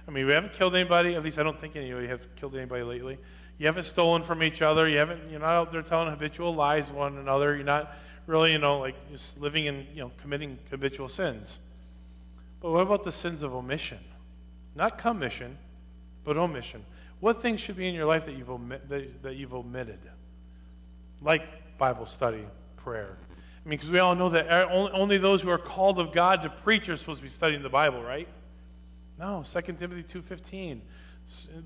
I 0.10 0.12
mean, 0.12 0.26
we 0.26 0.34
haven't 0.34 0.54
killed 0.54 0.76
anybody, 0.76 1.14
at 1.14 1.24
least 1.24 1.38
I 1.38 1.44
don't 1.44 1.62
think 1.62 1.76
any 1.76 1.92
of 1.92 2.02
you 2.02 2.08
have 2.08 2.36
killed 2.36 2.56
anybody 2.56 2.82
lately. 2.82 3.20
You 3.60 3.68
haven't 3.68 3.84
stolen 3.84 4.24
from 4.24 4.42
each 4.42 4.64
other. 4.64 4.90
You 4.90 4.98
haven't, 4.98 5.30
you're 5.30 5.40
not 5.40 5.50
out 5.52 5.72
there 5.72 5.84
telling 5.84 6.10
habitual 6.10 6.56
lies 6.56 6.88
to 6.88 6.94
one 6.94 7.20
another. 7.20 7.56
You're 7.56 7.64
not 7.64 7.94
really, 8.26 8.52
you 8.52 8.58
know, 8.58 8.80
like 8.80 8.96
just 9.12 9.40
living 9.40 9.68
and 9.68 9.86
you 9.94 10.02
know, 10.02 10.12
committing 10.20 10.58
habitual 10.72 11.10
sins. 11.10 11.60
But 12.60 12.72
what 12.72 12.80
about 12.80 13.04
the 13.04 13.12
sins 13.12 13.44
of 13.44 13.54
omission? 13.54 14.00
Not 14.74 14.98
commission, 14.98 15.60
but 16.24 16.38
omission. 16.38 16.86
What 17.20 17.44
things 17.44 17.62
should 17.62 17.78
be 17.78 17.88
in 17.88 17.94
your 17.94 18.08
life 18.08 18.26
that 18.26 18.36
you've, 18.36 18.50
omit, 18.50 18.90
that, 18.90 19.22
that 19.22 19.36
you've 19.36 19.54
omitted? 19.54 20.00
Like 21.22 21.78
Bible 21.78 22.08
study, 22.08 22.48
prayer. 22.78 23.16
I 23.64 23.70
mean, 23.70 23.78
because 23.78 23.92
we 23.92 24.00
all 24.00 24.16
know 24.16 24.30
that 24.30 24.48
eh, 24.50 24.66
only, 24.72 24.92
only 24.92 25.18
those 25.20 25.44
who 25.44 25.52
are 25.52 25.60
called 25.60 26.00
of 26.00 26.12
God 26.12 26.42
to 26.42 26.50
preach 26.50 26.90
are 26.90 26.98
supposed 26.98 27.20
to 27.20 27.24
be 27.24 27.30
studying 27.30 27.62
the 27.62 27.70
Bible, 27.70 28.02
right? 28.02 28.28
No, 29.20 29.44
2 29.44 29.62
Timothy 29.74 30.04
2.15. 30.04 30.80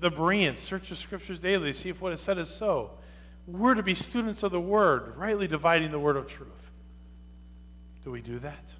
The 0.00 0.10
Bereans, 0.10 0.58
search 0.58 0.88
the 0.88 0.96
scriptures 0.96 1.40
daily 1.40 1.72
see 1.72 1.88
if 1.88 2.00
what 2.00 2.12
is 2.12 2.20
said 2.20 2.36
is 2.36 2.50
so. 2.50 2.90
We're 3.46 3.74
to 3.74 3.82
be 3.82 3.94
students 3.94 4.42
of 4.42 4.50
the 4.50 4.60
word, 4.60 5.16
rightly 5.16 5.46
dividing 5.46 5.92
the 5.92 5.98
word 5.98 6.16
of 6.16 6.26
truth. 6.26 6.48
Do 8.02 8.10
we 8.10 8.20
do 8.20 8.40
that 8.40 8.72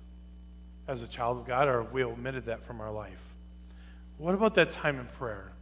as 0.89 1.03
a 1.03 1.07
child 1.07 1.39
of 1.39 1.47
God, 1.47 1.69
or 1.69 1.83
have 1.83 1.93
we 1.93 2.03
omitted 2.03 2.47
that 2.47 2.65
from 2.65 2.81
our 2.81 2.91
life? 2.91 3.35
What 4.19 4.35
about 4.35 4.55
that 4.57 4.71
time 4.71 4.99
in 4.99 5.07
prayer? 5.07 5.53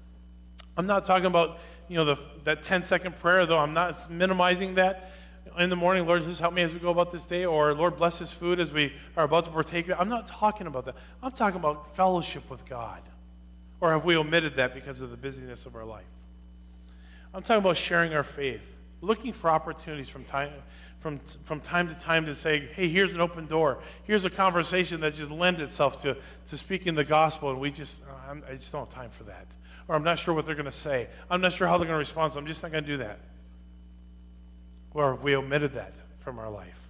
I'm 0.77 0.87
not 0.87 1.05
talking 1.05 1.27
about, 1.27 1.59
you 1.89 1.97
know, 1.97 2.05
the, 2.05 2.17
that 2.45 2.63
10 2.63 2.83
second 2.83 3.19
prayer, 3.19 3.45
though. 3.45 3.59
I'm 3.59 3.75
not 3.75 4.11
minimizing 4.11 4.75
that. 4.77 5.13
In 5.59 5.71
the 5.71 5.77
morning, 5.77 6.07
Lord, 6.07 6.23
just 6.23 6.41
help 6.41 6.55
me 6.55 6.63
as 6.63 6.73
we 6.73 6.81
go 6.81 6.91
about 6.91 7.13
this 7.13 7.27
day, 7.27 7.45
or 7.45 7.75
Lord, 7.75 7.97
bless 7.97 8.19
this 8.19 8.33
food 8.33 8.59
as 8.59 8.73
we 8.73 8.93
are 9.17 9.25
about 9.25 9.45
to 9.45 9.51
partake. 9.51 9.91
I'm 9.99 10.09
not 10.09 10.27
talking 10.27 10.67
about 10.67 10.87
that. 10.87 10.95
I'm 11.23 11.33
talking 11.33 11.61
about 11.61 11.95
fellowship 11.95 12.49
with 12.49 12.65
God. 12.65 13.03
Or 13.81 13.91
have 13.91 14.05
we 14.05 14.17
omitted 14.17 14.57
that 14.57 14.75
because 14.75 15.01
of 15.01 15.11
the 15.11 15.17
busyness 15.17 15.67
of 15.67 15.77
our 15.77 15.85
life? 15.85 16.05
I'm 17.35 17.43
talking 17.43 17.63
about 17.63 17.77
sharing 17.77 18.15
our 18.15 18.23
faith, 18.23 18.63
looking 19.01 19.33
for 19.33 19.51
opportunities 19.51 20.09
from 20.09 20.25
time, 20.25 20.53
from, 21.01 21.19
from 21.45 21.61
time 21.61 21.89
to 21.89 21.95
time 22.01 22.25
to 22.27 22.35
say, 22.35 22.69
hey, 22.75 22.89
here's 22.89 23.13
an 23.13 23.21
open 23.21 23.47
door. 23.47 23.79
Here's 24.05 24.25
a 24.25 24.31
conversation 24.31 25.01
that 25.01 25.15
just 25.15 25.31
lends 25.31 25.61
itself 25.61 26.01
to, 26.03 26.17
to 26.47 26.57
speaking 26.57 26.95
the 26.95 27.05
gospel, 27.05 27.51
and 27.51 27.61
we 27.61 27.71
just, 27.71 28.03
uh, 28.03 28.35
i 28.49 28.55
just 28.55 28.73
don't 28.73 28.83
have 28.83 28.95
time 28.95 29.11
for 29.11 29.25
that. 29.25 29.47
Or 29.89 29.97
I'm 29.97 30.05
not 30.05 30.19
sure 30.19 30.33
what 30.33 30.47
they're 30.47 30.55
going 30.55 30.65
to 30.65 30.73
say. 30.73 31.09
I'm 31.29 31.41
not 31.41 31.53
sure 31.53 31.67
how 31.67 31.77
they're 31.77 31.87
going 31.87 31.97
to 31.97 31.99
respond, 31.99 32.33
so 32.33 32.39
I'm 32.39 32.47
just 32.47 32.63
not 32.63 32.71
going 32.71 32.85
to 32.85 32.91
do 32.91 32.99
that. 32.99 33.19
Or 34.95 35.13
have 35.13 35.23
we 35.23 35.37
omitted 35.37 35.75
that 35.75 35.95
from 36.21 36.39
our 36.39 36.51
life? 36.51 36.89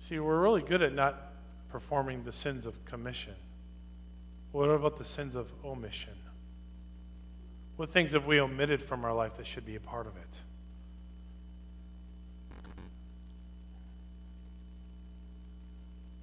See, 0.00 0.18
we're 0.18 0.40
really 0.40 0.62
good 0.62 0.82
at 0.82 0.92
not 0.92 1.32
performing 1.70 2.24
the 2.24 2.32
sins 2.32 2.66
of 2.66 2.84
commission. 2.84 3.34
What 4.52 4.66
about 4.68 4.98
the 4.98 5.04
sins 5.04 5.34
of 5.34 5.50
omission? 5.64 6.12
What 7.76 7.90
things 7.90 8.12
have 8.12 8.26
we 8.26 8.40
omitted 8.40 8.82
from 8.82 9.04
our 9.04 9.14
life 9.14 9.36
that 9.38 9.46
should 9.46 9.66
be 9.66 9.76
a 9.76 9.80
part 9.80 10.06
of 10.06 10.16
it? 10.16 10.40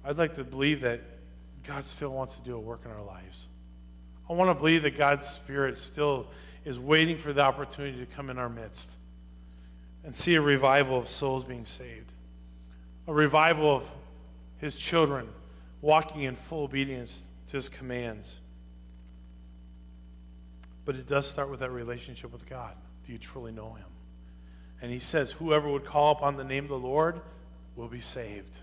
I'd 0.04 0.18
like 0.18 0.34
to 0.36 0.44
believe 0.44 0.80
that 0.80 1.00
God 1.64 1.84
still 1.84 2.10
wants 2.10 2.34
to 2.34 2.40
do 2.40 2.56
a 2.56 2.60
work 2.60 2.82
in 2.84 2.90
our 2.90 3.04
lives. 3.04 3.48
I 4.28 4.32
want 4.32 4.50
to 4.50 4.54
believe 4.54 4.82
that 4.82 4.96
God's 4.96 5.28
Spirit 5.28 5.78
still 5.78 6.28
is 6.64 6.78
waiting 6.78 7.18
for 7.18 7.32
the 7.32 7.42
opportunity 7.42 7.98
to 7.98 8.06
come 8.06 8.30
in 8.30 8.38
our 8.38 8.48
midst 8.48 8.88
and 10.04 10.16
see 10.16 10.34
a 10.34 10.40
revival 10.40 10.98
of 10.98 11.08
souls 11.08 11.44
being 11.44 11.64
saved, 11.64 12.12
a 13.06 13.14
revival 13.14 13.76
of 13.76 13.84
His 14.58 14.76
children 14.76 15.28
walking 15.80 16.22
in 16.22 16.36
full 16.36 16.64
obedience 16.64 17.22
to 17.48 17.56
His 17.56 17.68
commands. 17.68 18.40
But 20.84 20.96
it 20.96 21.06
does 21.06 21.28
start 21.28 21.50
with 21.50 21.60
that 21.60 21.70
relationship 21.70 22.32
with 22.32 22.48
God. 22.48 22.74
Do 23.06 23.12
you 23.12 23.18
truly 23.18 23.52
know 23.52 23.74
Him? 23.74 23.86
And 24.80 24.90
He 24.90 24.98
says, 24.98 25.32
Whoever 25.32 25.68
would 25.68 25.84
call 25.84 26.12
upon 26.12 26.36
the 26.36 26.44
name 26.44 26.64
of 26.64 26.70
the 26.70 26.78
Lord 26.78 27.20
will 27.76 27.88
be 27.88 28.00
saved. 28.00 28.58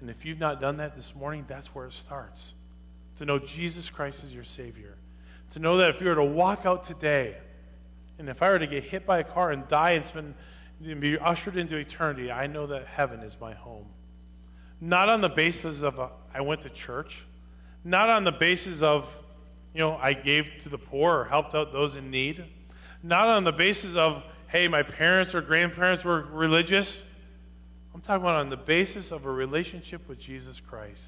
And 0.00 0.10
if 0.10 0.24
you've 0.24 0.40
not 0.40 0.60
done 0.60 0.78
that 0.78 0.96
this 0.96 1.14
morning, 1.14 1.44
that's 1.48 1.68
where 1.68 1.86
it 1.86 1.92
starts. 1.92 2.54
To 3.18 3.24
know 3.24 3.38
Jesus 3.38 3.90
Christ 3.90 4.24
is 4.24 4.34
your 4.34 4.44
Savior. 4.44 4.96
To 5.52 5.60
know 5.60 5.76
that 5.76 5.94
if 5.94 6.00
you 6.00 6.08
were 6.08 6.16
to 6.16 6.24
walk 6.24 6.66
out 6.66 6.84
today, 6.84 7.36
and 8.18 8.28
if 8.28 8.42
I 8.42 8.50
were 8.50 8.58
to 8.58 8.66
get 8.66 8.84
hit 8.84 9.06
by 9.06 9.18
a 9.18 9.24
car 9.24 9.50
and 9.50 9.66
die 9.68 9.92
and 9.92 10.06
spend 10.06 10.34
and 10.84 11.00
be 11.00 11.18
ushered 11.18 11.56
into 11.56 11.76
eternity, 11.76 12.30
I 12.30 12.46
know 12.46 12.66
that 12.66 12.86
heaven 12.86 13.20
is 13.20 13.36
my 13.40 13.54
home. 13.54 13.86
Not 14.80 15.08
on 15.08 15.20
the 15.20 15.28
basis 15.28 15.82
of 15.82 15.98
a, 15.98 16.10
I 16.32 16.40
went 16.40 16.62
to 16.62 16.70
church, 16.70 17.24
not 17.84 18.08
on 18.10 18.24
the 18.24 18.32
basis 18.32 18.82
of 18.82 19.06
you 19.74 19.80
know, 19.80 19.98
I 20.00 20.12
gave 20.12 20.50
to 20.62 20.68
the 20.68 20.78
poor 20.78 21.18
or 21.18 21.24
helped 21.24 21.54
out 21.54 21.72
those 21.72 21.96
in 21.96 22.10
need. 22.10 22.44
Not 23.02 23.28
on 23.28 23.42
the 23.42 23.52
basis 23.52 23.96
of, 23.96 24.22
hey, 24.46 24.68
my 24.68 24.84
parents 24.84 25.34
or 25.34 25.42
grandparents 25.42 26.04
were 26.04 26.22
religious. 26.22 27.02
I'm 27.92 28.00
talking 28.00 28.22
about 28.22 28.36
on 28.36 28.50
the 28.50 28.56
basis 28.56 29.10
of 29.10 29.26
a 29.26 29.30
relationship 29.30 30.08
with 30.08 30.18
Jesus 30.20 30.60
Christ. 30.60 31.04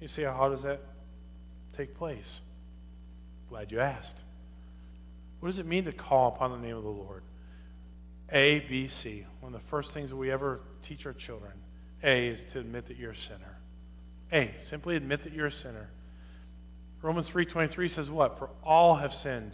You 0.00 0.08
say, 0.08 0.22
how 0.22 0.48
does 0.48 0.62
that 0.62 0.80
take 1.76 1.94
place? 1.94 2.40
Glad 3.50 3.70
you 3.70 3.80
asked. 3.80 4.24
What 5.40 5.48
does 5.48 5.58
it 5.58 5.66
mean 5.66 5.84
to 5.84 5.92
call 5.92 6.28
upon 6.28 6.52
the 6.52 6.58
name 6.58 6.76
of 6.76 6.82
the 6.82 6.90
Lord? 6.90 7.22
A, 8.30 8.60
B, 8.60 8.86
C. 8.86 9.26
One 9.40 9.54
of 9.54 9.60
the 9.60 9.66
first 9.66 9.92
things 9.92 10.10
that 10.10 10.16
we 10.16 10.30
ever 10.30 10.60
teach 10.82 11.06
our 11.06 11.12
children. 11.12 11.52
A 12.02 12.28
is 12.28 12.44
to 12.52 12.60
admit 12.60 12.86
that 12.86 12.96
you're 12.96 13.12
a 13.12 13.16
sinner. 13.16 13.58
A, 14.32 14.54
simply 14.62 14.96
admit 14.96 15.22
that 15.22 15.32
you're 15.32 15.46
a 15.46 15.52
sinner. 15.52 15.90
Romans 17.02 17.28
3:23 17.28 17.88
says 17.88 18.10
what? 18.10 18.38
For 18.38 18.50
all 18.62 18.96
have 18.96 19.14
sinned 19.14 19.52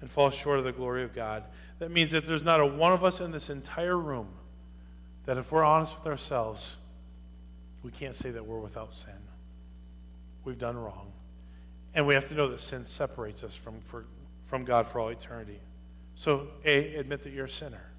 and 0.00 0.10
fall 0.10 0.30
short 0.30 0.58
of 0.58 0.64
the 0.64 0.72
glory 0.72 1.02
of 1.02 1.12
God. 1.12 1.44
That 1.78 1.90
means 1.90 2.12
that 2.12 2.26
there's 2.26 2.44
not 2.44 2.60
a 2.60 2.66
one 2.66 2.92
of 2.92 3.04
us 3.04 3.20
in 3.20 3.32
this 3.32 3.50
entire 3.50 3.98
room 3.98 4.28
that 5.26 5.38
if 5.38 5.50
we're 5.50 5.64
honest 5.64 5.96
with 5.96 6.06
ourselves, 6.06 6.76
we 7.82 7.90
can't 7.90 8.14
say 8.14 8.30
that 8.30 8.46
we're 8.46 8.60
without 8.60 8.92
sin. 8.92 9.12
We've 10.44 10.58
done 10.58 10.76
wrong. 10.76 11.12
And 11.94 12.06
we 12.06 12.14
have 12.14 12.28
to 12.28 12.34
know 12.34 12.48
that 12.48 12.60
sin 12.60 12.84
separates 12.84 13.44
us 13.44 13.54
from, 13.54 13.80
for, 13.80 14.04
from 14.54 14.64
God 14.64 14.86
for 14.86 15.00
all 15.00 15.08
eternity. 15.08 15.58
So, 16.14 16.46
A, 16.64 16.94
admit 16.94 17.24
that 17.24 17.32
you're 17.32 17.46
a 17.46 17.50
sinner. 17.50 17.90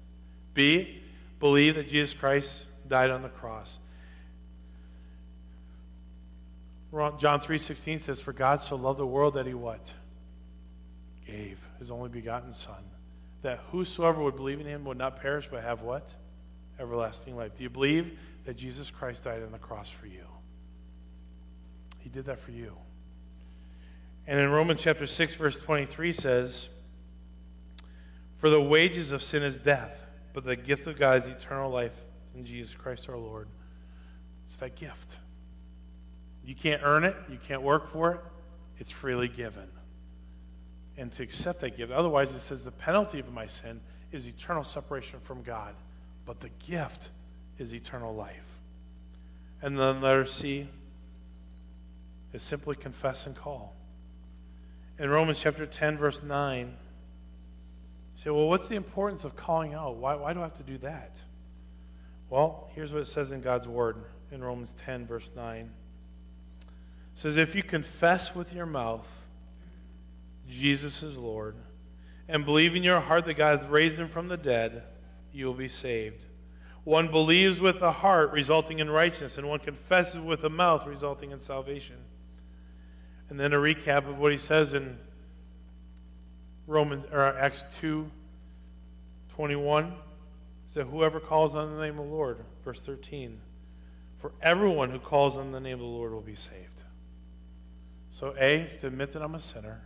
B, 0.54 1.02
believe 1.38 1.74
that 1.74 1.86
Jesus 1.86 2.14
Christ 2.14 2.64
died 2.88 3.10
on 3.10 3.20
the 3.20 3.28
cross. 3.28 3.78
John 7.18 7.40
3:16 7.40 7.98
says, 7.98 8.22
"For 8.22 8.32
God 8.32 8.62
so 8.62 8.74
loved 8.74 8.98
the 8.98 9.06
world 9.06 9.34
that 9.34 9.44
he 9.44 9.52
what? 9.52 9.92
Gave 11.26 11.62
his 11.78 11.90
only 11.90 12.08
begotten 12.08 12.54
son, 12.54 12.90
that 13.42 13.58
whosoever 13.70 14.22
would 14.22 14.36
believe 14.36 14.58
in 14.58 14.66
him 14.66 14.86
would 14.86 14.96
not 14.96 15.20
perish 15.20 15.48
but 15.50 15.62
have 15.62 15.82
what? 15.82 16.16
Everlasting 16.78 17.36
life." 17.36 17.54
Do 17.54 17.64
you 17.64 17.68
believe 17.68 18.18
that 18.46 18.54
Jesus 18.54 18.90
Christ 18.90 19.24
died 19.24 19.42
on 19.42 19.52
the 19.52 19.58
cross 19.58 19.90
for 19.90 20.06
you? 20.06 20.26
He 21.98 22.08
did 22.08 22.24
that 22.24 22.38
for 22.38 22.52
you. 22.52 22.78
And 24.26 24.40
in 24.40 24.50
Romans 24.50 24.80
chapter 24.80 25.06
6 25.06 25.34
verse 25.34 25.62
23 25.62 26.12
says, 26.12 26.68
"For 28.38 28.50
the 28.50 28.60
wages 28.60 29.12
of 29.12 29.22
sin 29.22 29.42
is 29.42 29.58
death, 29.58 30.04
but 30.32 30.44
the 30.44 30.56
gift 30.56 30.86
of 30.86 30.98
God 30.98 31.22
is 31.22 31.28
eternal 31.28 31.70
life 31.70 31.96
in 32.34 32.44
Jesus 32.44 32.74
Christ 32.74 33.08
our 33.08 33.16
Lord." 33.16 33.48
It's 34.46 34.56
that 34.56 34.74
gift. 34.74 35.18
You 36.44 36.54
can't 36.54 36.82
earn 36.82 37.04
it, 37.04 37.16
you 37.28 37.38
can't 37.38 37.62
work 37.62 37.88
for 37.88 38.12
it. 38.12 38.20
It's 38.78 38.90
freely 38.90 39.28
given. 39.28 39.70
And 40.96 41.12
to 41.12 41.22
accept 41.22 41.60
that 41.60 41.76
gift, 41.76 41.92
otherwise, 41.92 42.32
it 42.32 42.40
says 42.40 42.64
the 42.64 42.70
penalty 42.70 43.18
of 43.20 43.32
my 43.32 43.46
sin 43.46 43.80
is 44.12 44.26
eternal 44.26 44.64
separation 44.64 45.20
from 45.20 45.42
God, 45.42 45.74
but 46.24 46.40
the 46.40 46.48
gift 46.48 47.10
is 47.58 47.74
eternal 47.74 48.14
life. 48.14 48.58
And 49.62 49.78
then 49.78 50.00
letter 50.00 50.26
C 50.26 50.68
is 52.32 52.42
simply 52.42 52.76
confess 52.76 53.26
and 53.26 53.36
call. 53.36 53.75
In 54.98 55.10
Romans 55.10 55.38
chapter 55.40 55.66
10, 55.66 55.98
verse 55.98 56.22
9, 56.22 56.66
you 56.66 56.72
say, 58.22 58.30
well, 58.30 58.48
what's 58.48 58.68
the 58.68 58.76
importance 58.76 59.24
of 59.24 59.36
calling 59.36 59.74
out? 59.74 59.96
Why, 59.96 60.14
why 60.14 60.32
do 60.32 60.40
I 60.40 60.44
have 60.44 60.54
to 60.54 60.62
do 60.62 60.78
that? 60.78 61.20
Well, 62.30 62.70
here's 62.74 62.92
what 62.92 63.02
it 63.02 63.06
says 63.06 63.30
in 63.30 63.42
God's 63.42 63.68
Word 63.68 63.96
in 64.32 64.42
Romans 64.42 64.74
10, 64.84 65.06
verse 65.06 65.30
9 65.36 65.70
says, 67.14 67.36
If 67.36 67.54
you 67.54 67.62
confess 67.62 68.34
with 68.34 68.52
your 68.52 68.66
mouth 68.66 69.06
Jesus 70.48 71.02
is 71.02 71.16
Lord 71.16 71.56
and 72.28 72.44
believe 72.44 72.76
in 72.76 72.82
your 72.82 73.00
heart 73.00 73.24
that 73.24 73.34
God 73.34 73.60
has 73.60 73.68
raised 73.68 73.96
him 73.96 74.08
from 74.08 74.28
the 74.28 74.36
dead, 74.36 74.82
you 75.32 75.46
will 75.46 75.54
be 75.54 75.68
saved. 75.68 76.22
One 76.84 77.08
believes 77.08 77.60
with 77.60 77.80
the 77.80 77.90
heart, 77.90 78.30
resulting 78.30 78.78
in 78.78 78.88
righteousness, 78.88 79.38
and 79.38 79.48
one 79.48 79.58
confesses 79.58 80.20
with 80.20 80.42
the 80.42 80.50
mouth, 80.50 80.86
resulting 80.86 81.32
in 81.32 81.40
salvation. 81.40 81.96
And 83.28 83.40
then 83.40 83.52
a 83.52 83.56
recap 83.56 84.08
of 84.08 84.18
what 84.18 84.32
he 84.32 84.38
says 84.38 84.74
in 84.74 84.98
Romans 86.66 87.04
or 87.12 87.22
Acts 87.22 87.64
2 87.80 88.10
21 89.28 89.94
said, 90.66 90.86
Whoever 90.86 91.20
calls 91.20 91.54
on 91.54 91.74
the 91.74 91.80
name 91.80 91.98
of 91.98 92.06
the 92.06 92.12
Lord, 92.12 92.38
verse 92.64 92.80
13, 92.80 93.38
for 94.18 94.32
everyone 94.40 94.90
who 94.90 94.98
calls 94.98 95.36
on 95.36 95.52
the 95.52 95.60
name 95.60 95.74
of 95.74 95.80
the 95.80 95.84
Lord 95.84 96.12
will 96.12 96.22
be 96.22 96.34
saved. 96.34 96.82
So, 98.10 98.34
A 98.38 98.62
is 98.62 98.76
to 98.76 98.86
admit 98.86 99.12
that 99.12 99.22
I'm 99.22 99.34
a 99.34 99.40
sinner. 99.40 99.82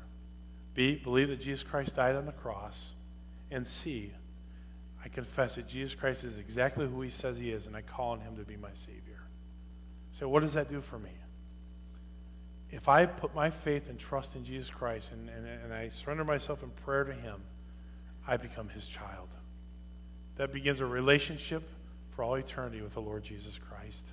B, 0.73 0.95
believe 0.95 1.29
that 1.29 1.41
Jesus 1.41 1.65
Christ 1.65 1.97
died 1.97 2.15
on 2.15 2.27
the 2.27 2.33
cross. 2.33 2.95
And 3.51 3.67
C, 3.67 4.13
I 5.05 5.09
confess 5.09 5.57
that 5.57 5.67
Jesus 5.67 5.97
Christ 5.97 6.23
is 6.23 6.39
exactly 6.39 6.87
who 6.87 7.01
he 7.01 7.11
says 7.11 7.39
he 7.39 7.51
is, 7.51 7.67
and 7.67 7.77
I 7.77 7.83
call 7.83 8.11
on 8.11 8.21
him 8.21 8.37
to 8.37 8.45
be 8.45 8.57
my 8.57 8.73
Savior. 8.75 9.23
So, 10.13 10.29
what 10.29 10.41
does 10.41 10.55
that 10.55 10.69
do 10.69 10.81
for 10.81 10.99
me? 10.99 11.11
If 12.73 12.89
I 12.89 13.07
put 13.07 13.35
my 13.35 13.51
faith 13.51 13.89
and 13.89 13.99
trust 13.99 14.37
in 14.37 14.45
Jesus 14.45 14.71
Christ 14.71 15.13
and, 15.13 15.29
and, 15.29 15.47
and 15.47 15.73
I 15.73 15.89
surrender 15.89 16.25
myself 16.25 16.63
in 16.63 16.71
prayer 16.71 17.05
to 17.05 17.13
him, 17.13 17.43
I 18.27 18.37
become 18.37 18.69
his 18.69 18.87
child. 18.87 19.29
That 20.37 20.53
begins 20.53 20.81
a 20.81 20.87
relationship 20.87 21.69
for 22.11 22.23
all 22.23 22.37
eternity 22.37 22.81
with 22.81 22.95
the 22.95 23.01
Lord 23.01 23.25
Jesus 23.25 23.59
Christ. 23.59 24.13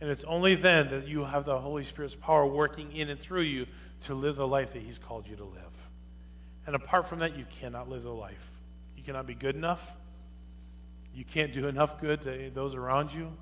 And 0.00 0.10
it's 0.10 0.24
only 0.24 0.54
then 0.54 0.90
that 0.90 1.08
you 1.08 1.24
have 1.24 1.44
the 1.46 1.58
Holy 1.58 1.84
Spirit's 1.84 2.14
power 2.14 2.46
working 2.46 2.92
in 2.92 3.08
and 3.08 3.18
through 3.18 3.42
you 3.42 3.66
to 4.02 4.14
live 4.14 4.36
the 4.36 4.46
life 4.46 4.74
that 4.74 4.82
He's 4.82 4.98
called 4.98 5.26
you 5.26 5.36
to 5.36 5.44
live. 5.44 5.62
And 6.66 6.76
apart 6.76 7.08
from 7.08 7.20
that, 7.20 7.36
you 7.36 7.46
cannot 7.60 7.88
live 7.88 8.02
the 8.02 8.10
life. 8.10 8.50
You 8.96 9.02
cannot 9.02 9.26
be 9.26 9.34
good 9.34 9.54
enough. 9.54 9.96
You 11.14 11.24
can't 11.24 11.52
do 11.52 11.66
enough 11.66 11.98
good 11.98 12.22
to 12.22 12.50
those 12.52 12.74
around 12.74 13.14
you. 13.14 13.32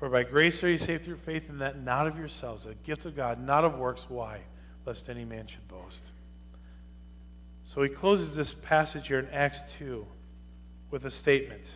For 0.00 0.08
by 0.08 0.22
grace 0.22 0.64
are 0.64 0.70
you 0.70 0.78
saved 0.78 1.04
through 1.04 1.18
faith, 1.18 1.50
and 1.50 1.60
that 1.60 1.82
not 1.82 2.06
of 2.06 2.18
yourselves, 2.18 2.64
a 2.64 2.74
gift 2.74 3.04
of 3.04 3.14
God, 3.14 3.38
not 3.38 3.66
of 3.66 3.78
works. 3.78 4.06
Why? 4.08 4.40
Lest 4.86 5.10
any 5.10 5.26
man 5.26 5.46
should 5.46 5.68
boast. 5.68 6.10
So 7.64 7.82
he 7.82 7.90
closes 7.90 8.34
this 8.34 8.54
passage 8.54 9.08
here 9.08 9.18
in 9.18 9.28
Acts 9.28 9.60
2 9.78 10.06
with 10.90 11.04
a 11.04 11.10
statement 11.10 11.74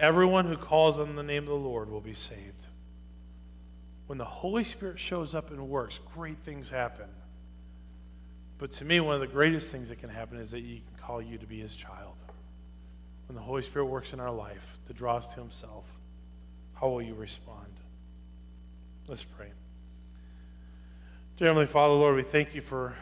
Everyone 0.00 0.46
who 0.46 0.56
calls 0.56 0.98
on 0.98 1.14
the 1.14 1.22
name 1.22 1.44
of 1.44 1.50
the 1.50 1.54
Lord 1.54 1.90
will 1.90 2.00
be 2.00 2.14
saved. 2.14 2.64
When 4.08 4.18
the 4.18 4.24
Holy 4.24 4.64
Spirit 4.64 4.98
shows 4.98 5.36
up 5.36 5.50
and 5.52 5.68
works, 5.68 6.00
great 6.12 6.38
things 6.38 6.70
happen. 6.70 7.06
But 8.58 8.72
to 8.72 8.84
me, 8.84 8.98
one 8.98 9.14
of 9.14 9.20
the 9.20 9.28
greatest 9.28 9.70
things 9.70 9.90
that 9.90 10.00
can 10.00 10.08
happen 10.08 10.38
is 10.38 10.50
that 10.50 10.58
he 10.58 10.82
can 10.88 11.06
call 11.06 11.22
you 11.22 11.38
to 11.38 11.46
be 11.46 11.60
his 11.60 11.76
child. 11.76 12.16
When 13.28 13.36
the 13.36 13.42
Holy 13.42 13.62
Spirit 13.62 13.86
works 13.86 14.12
in 14.12 14.18
our 14.18 14.32
life 14.32 14.78
to 14.88 14.92
draw 14.92 15.16
us 15.16 15.28
to 15.34 15.40
himself. 15.40 15.84
How 16.80 16.88
will 16.88 17.02
you 17.02 17.14
respond? 17.14 17.66
Let's 19.06 19.22
pray. 19.22 19.52
Dear 21.36 21.48
Heavenly 21.48 21.66
Father, 21.66 21.92
Lord, 21.92 22.16
we 22.16 22.22
thank 22.22 22.54
you 22.54 22.62
for 22.62 22.94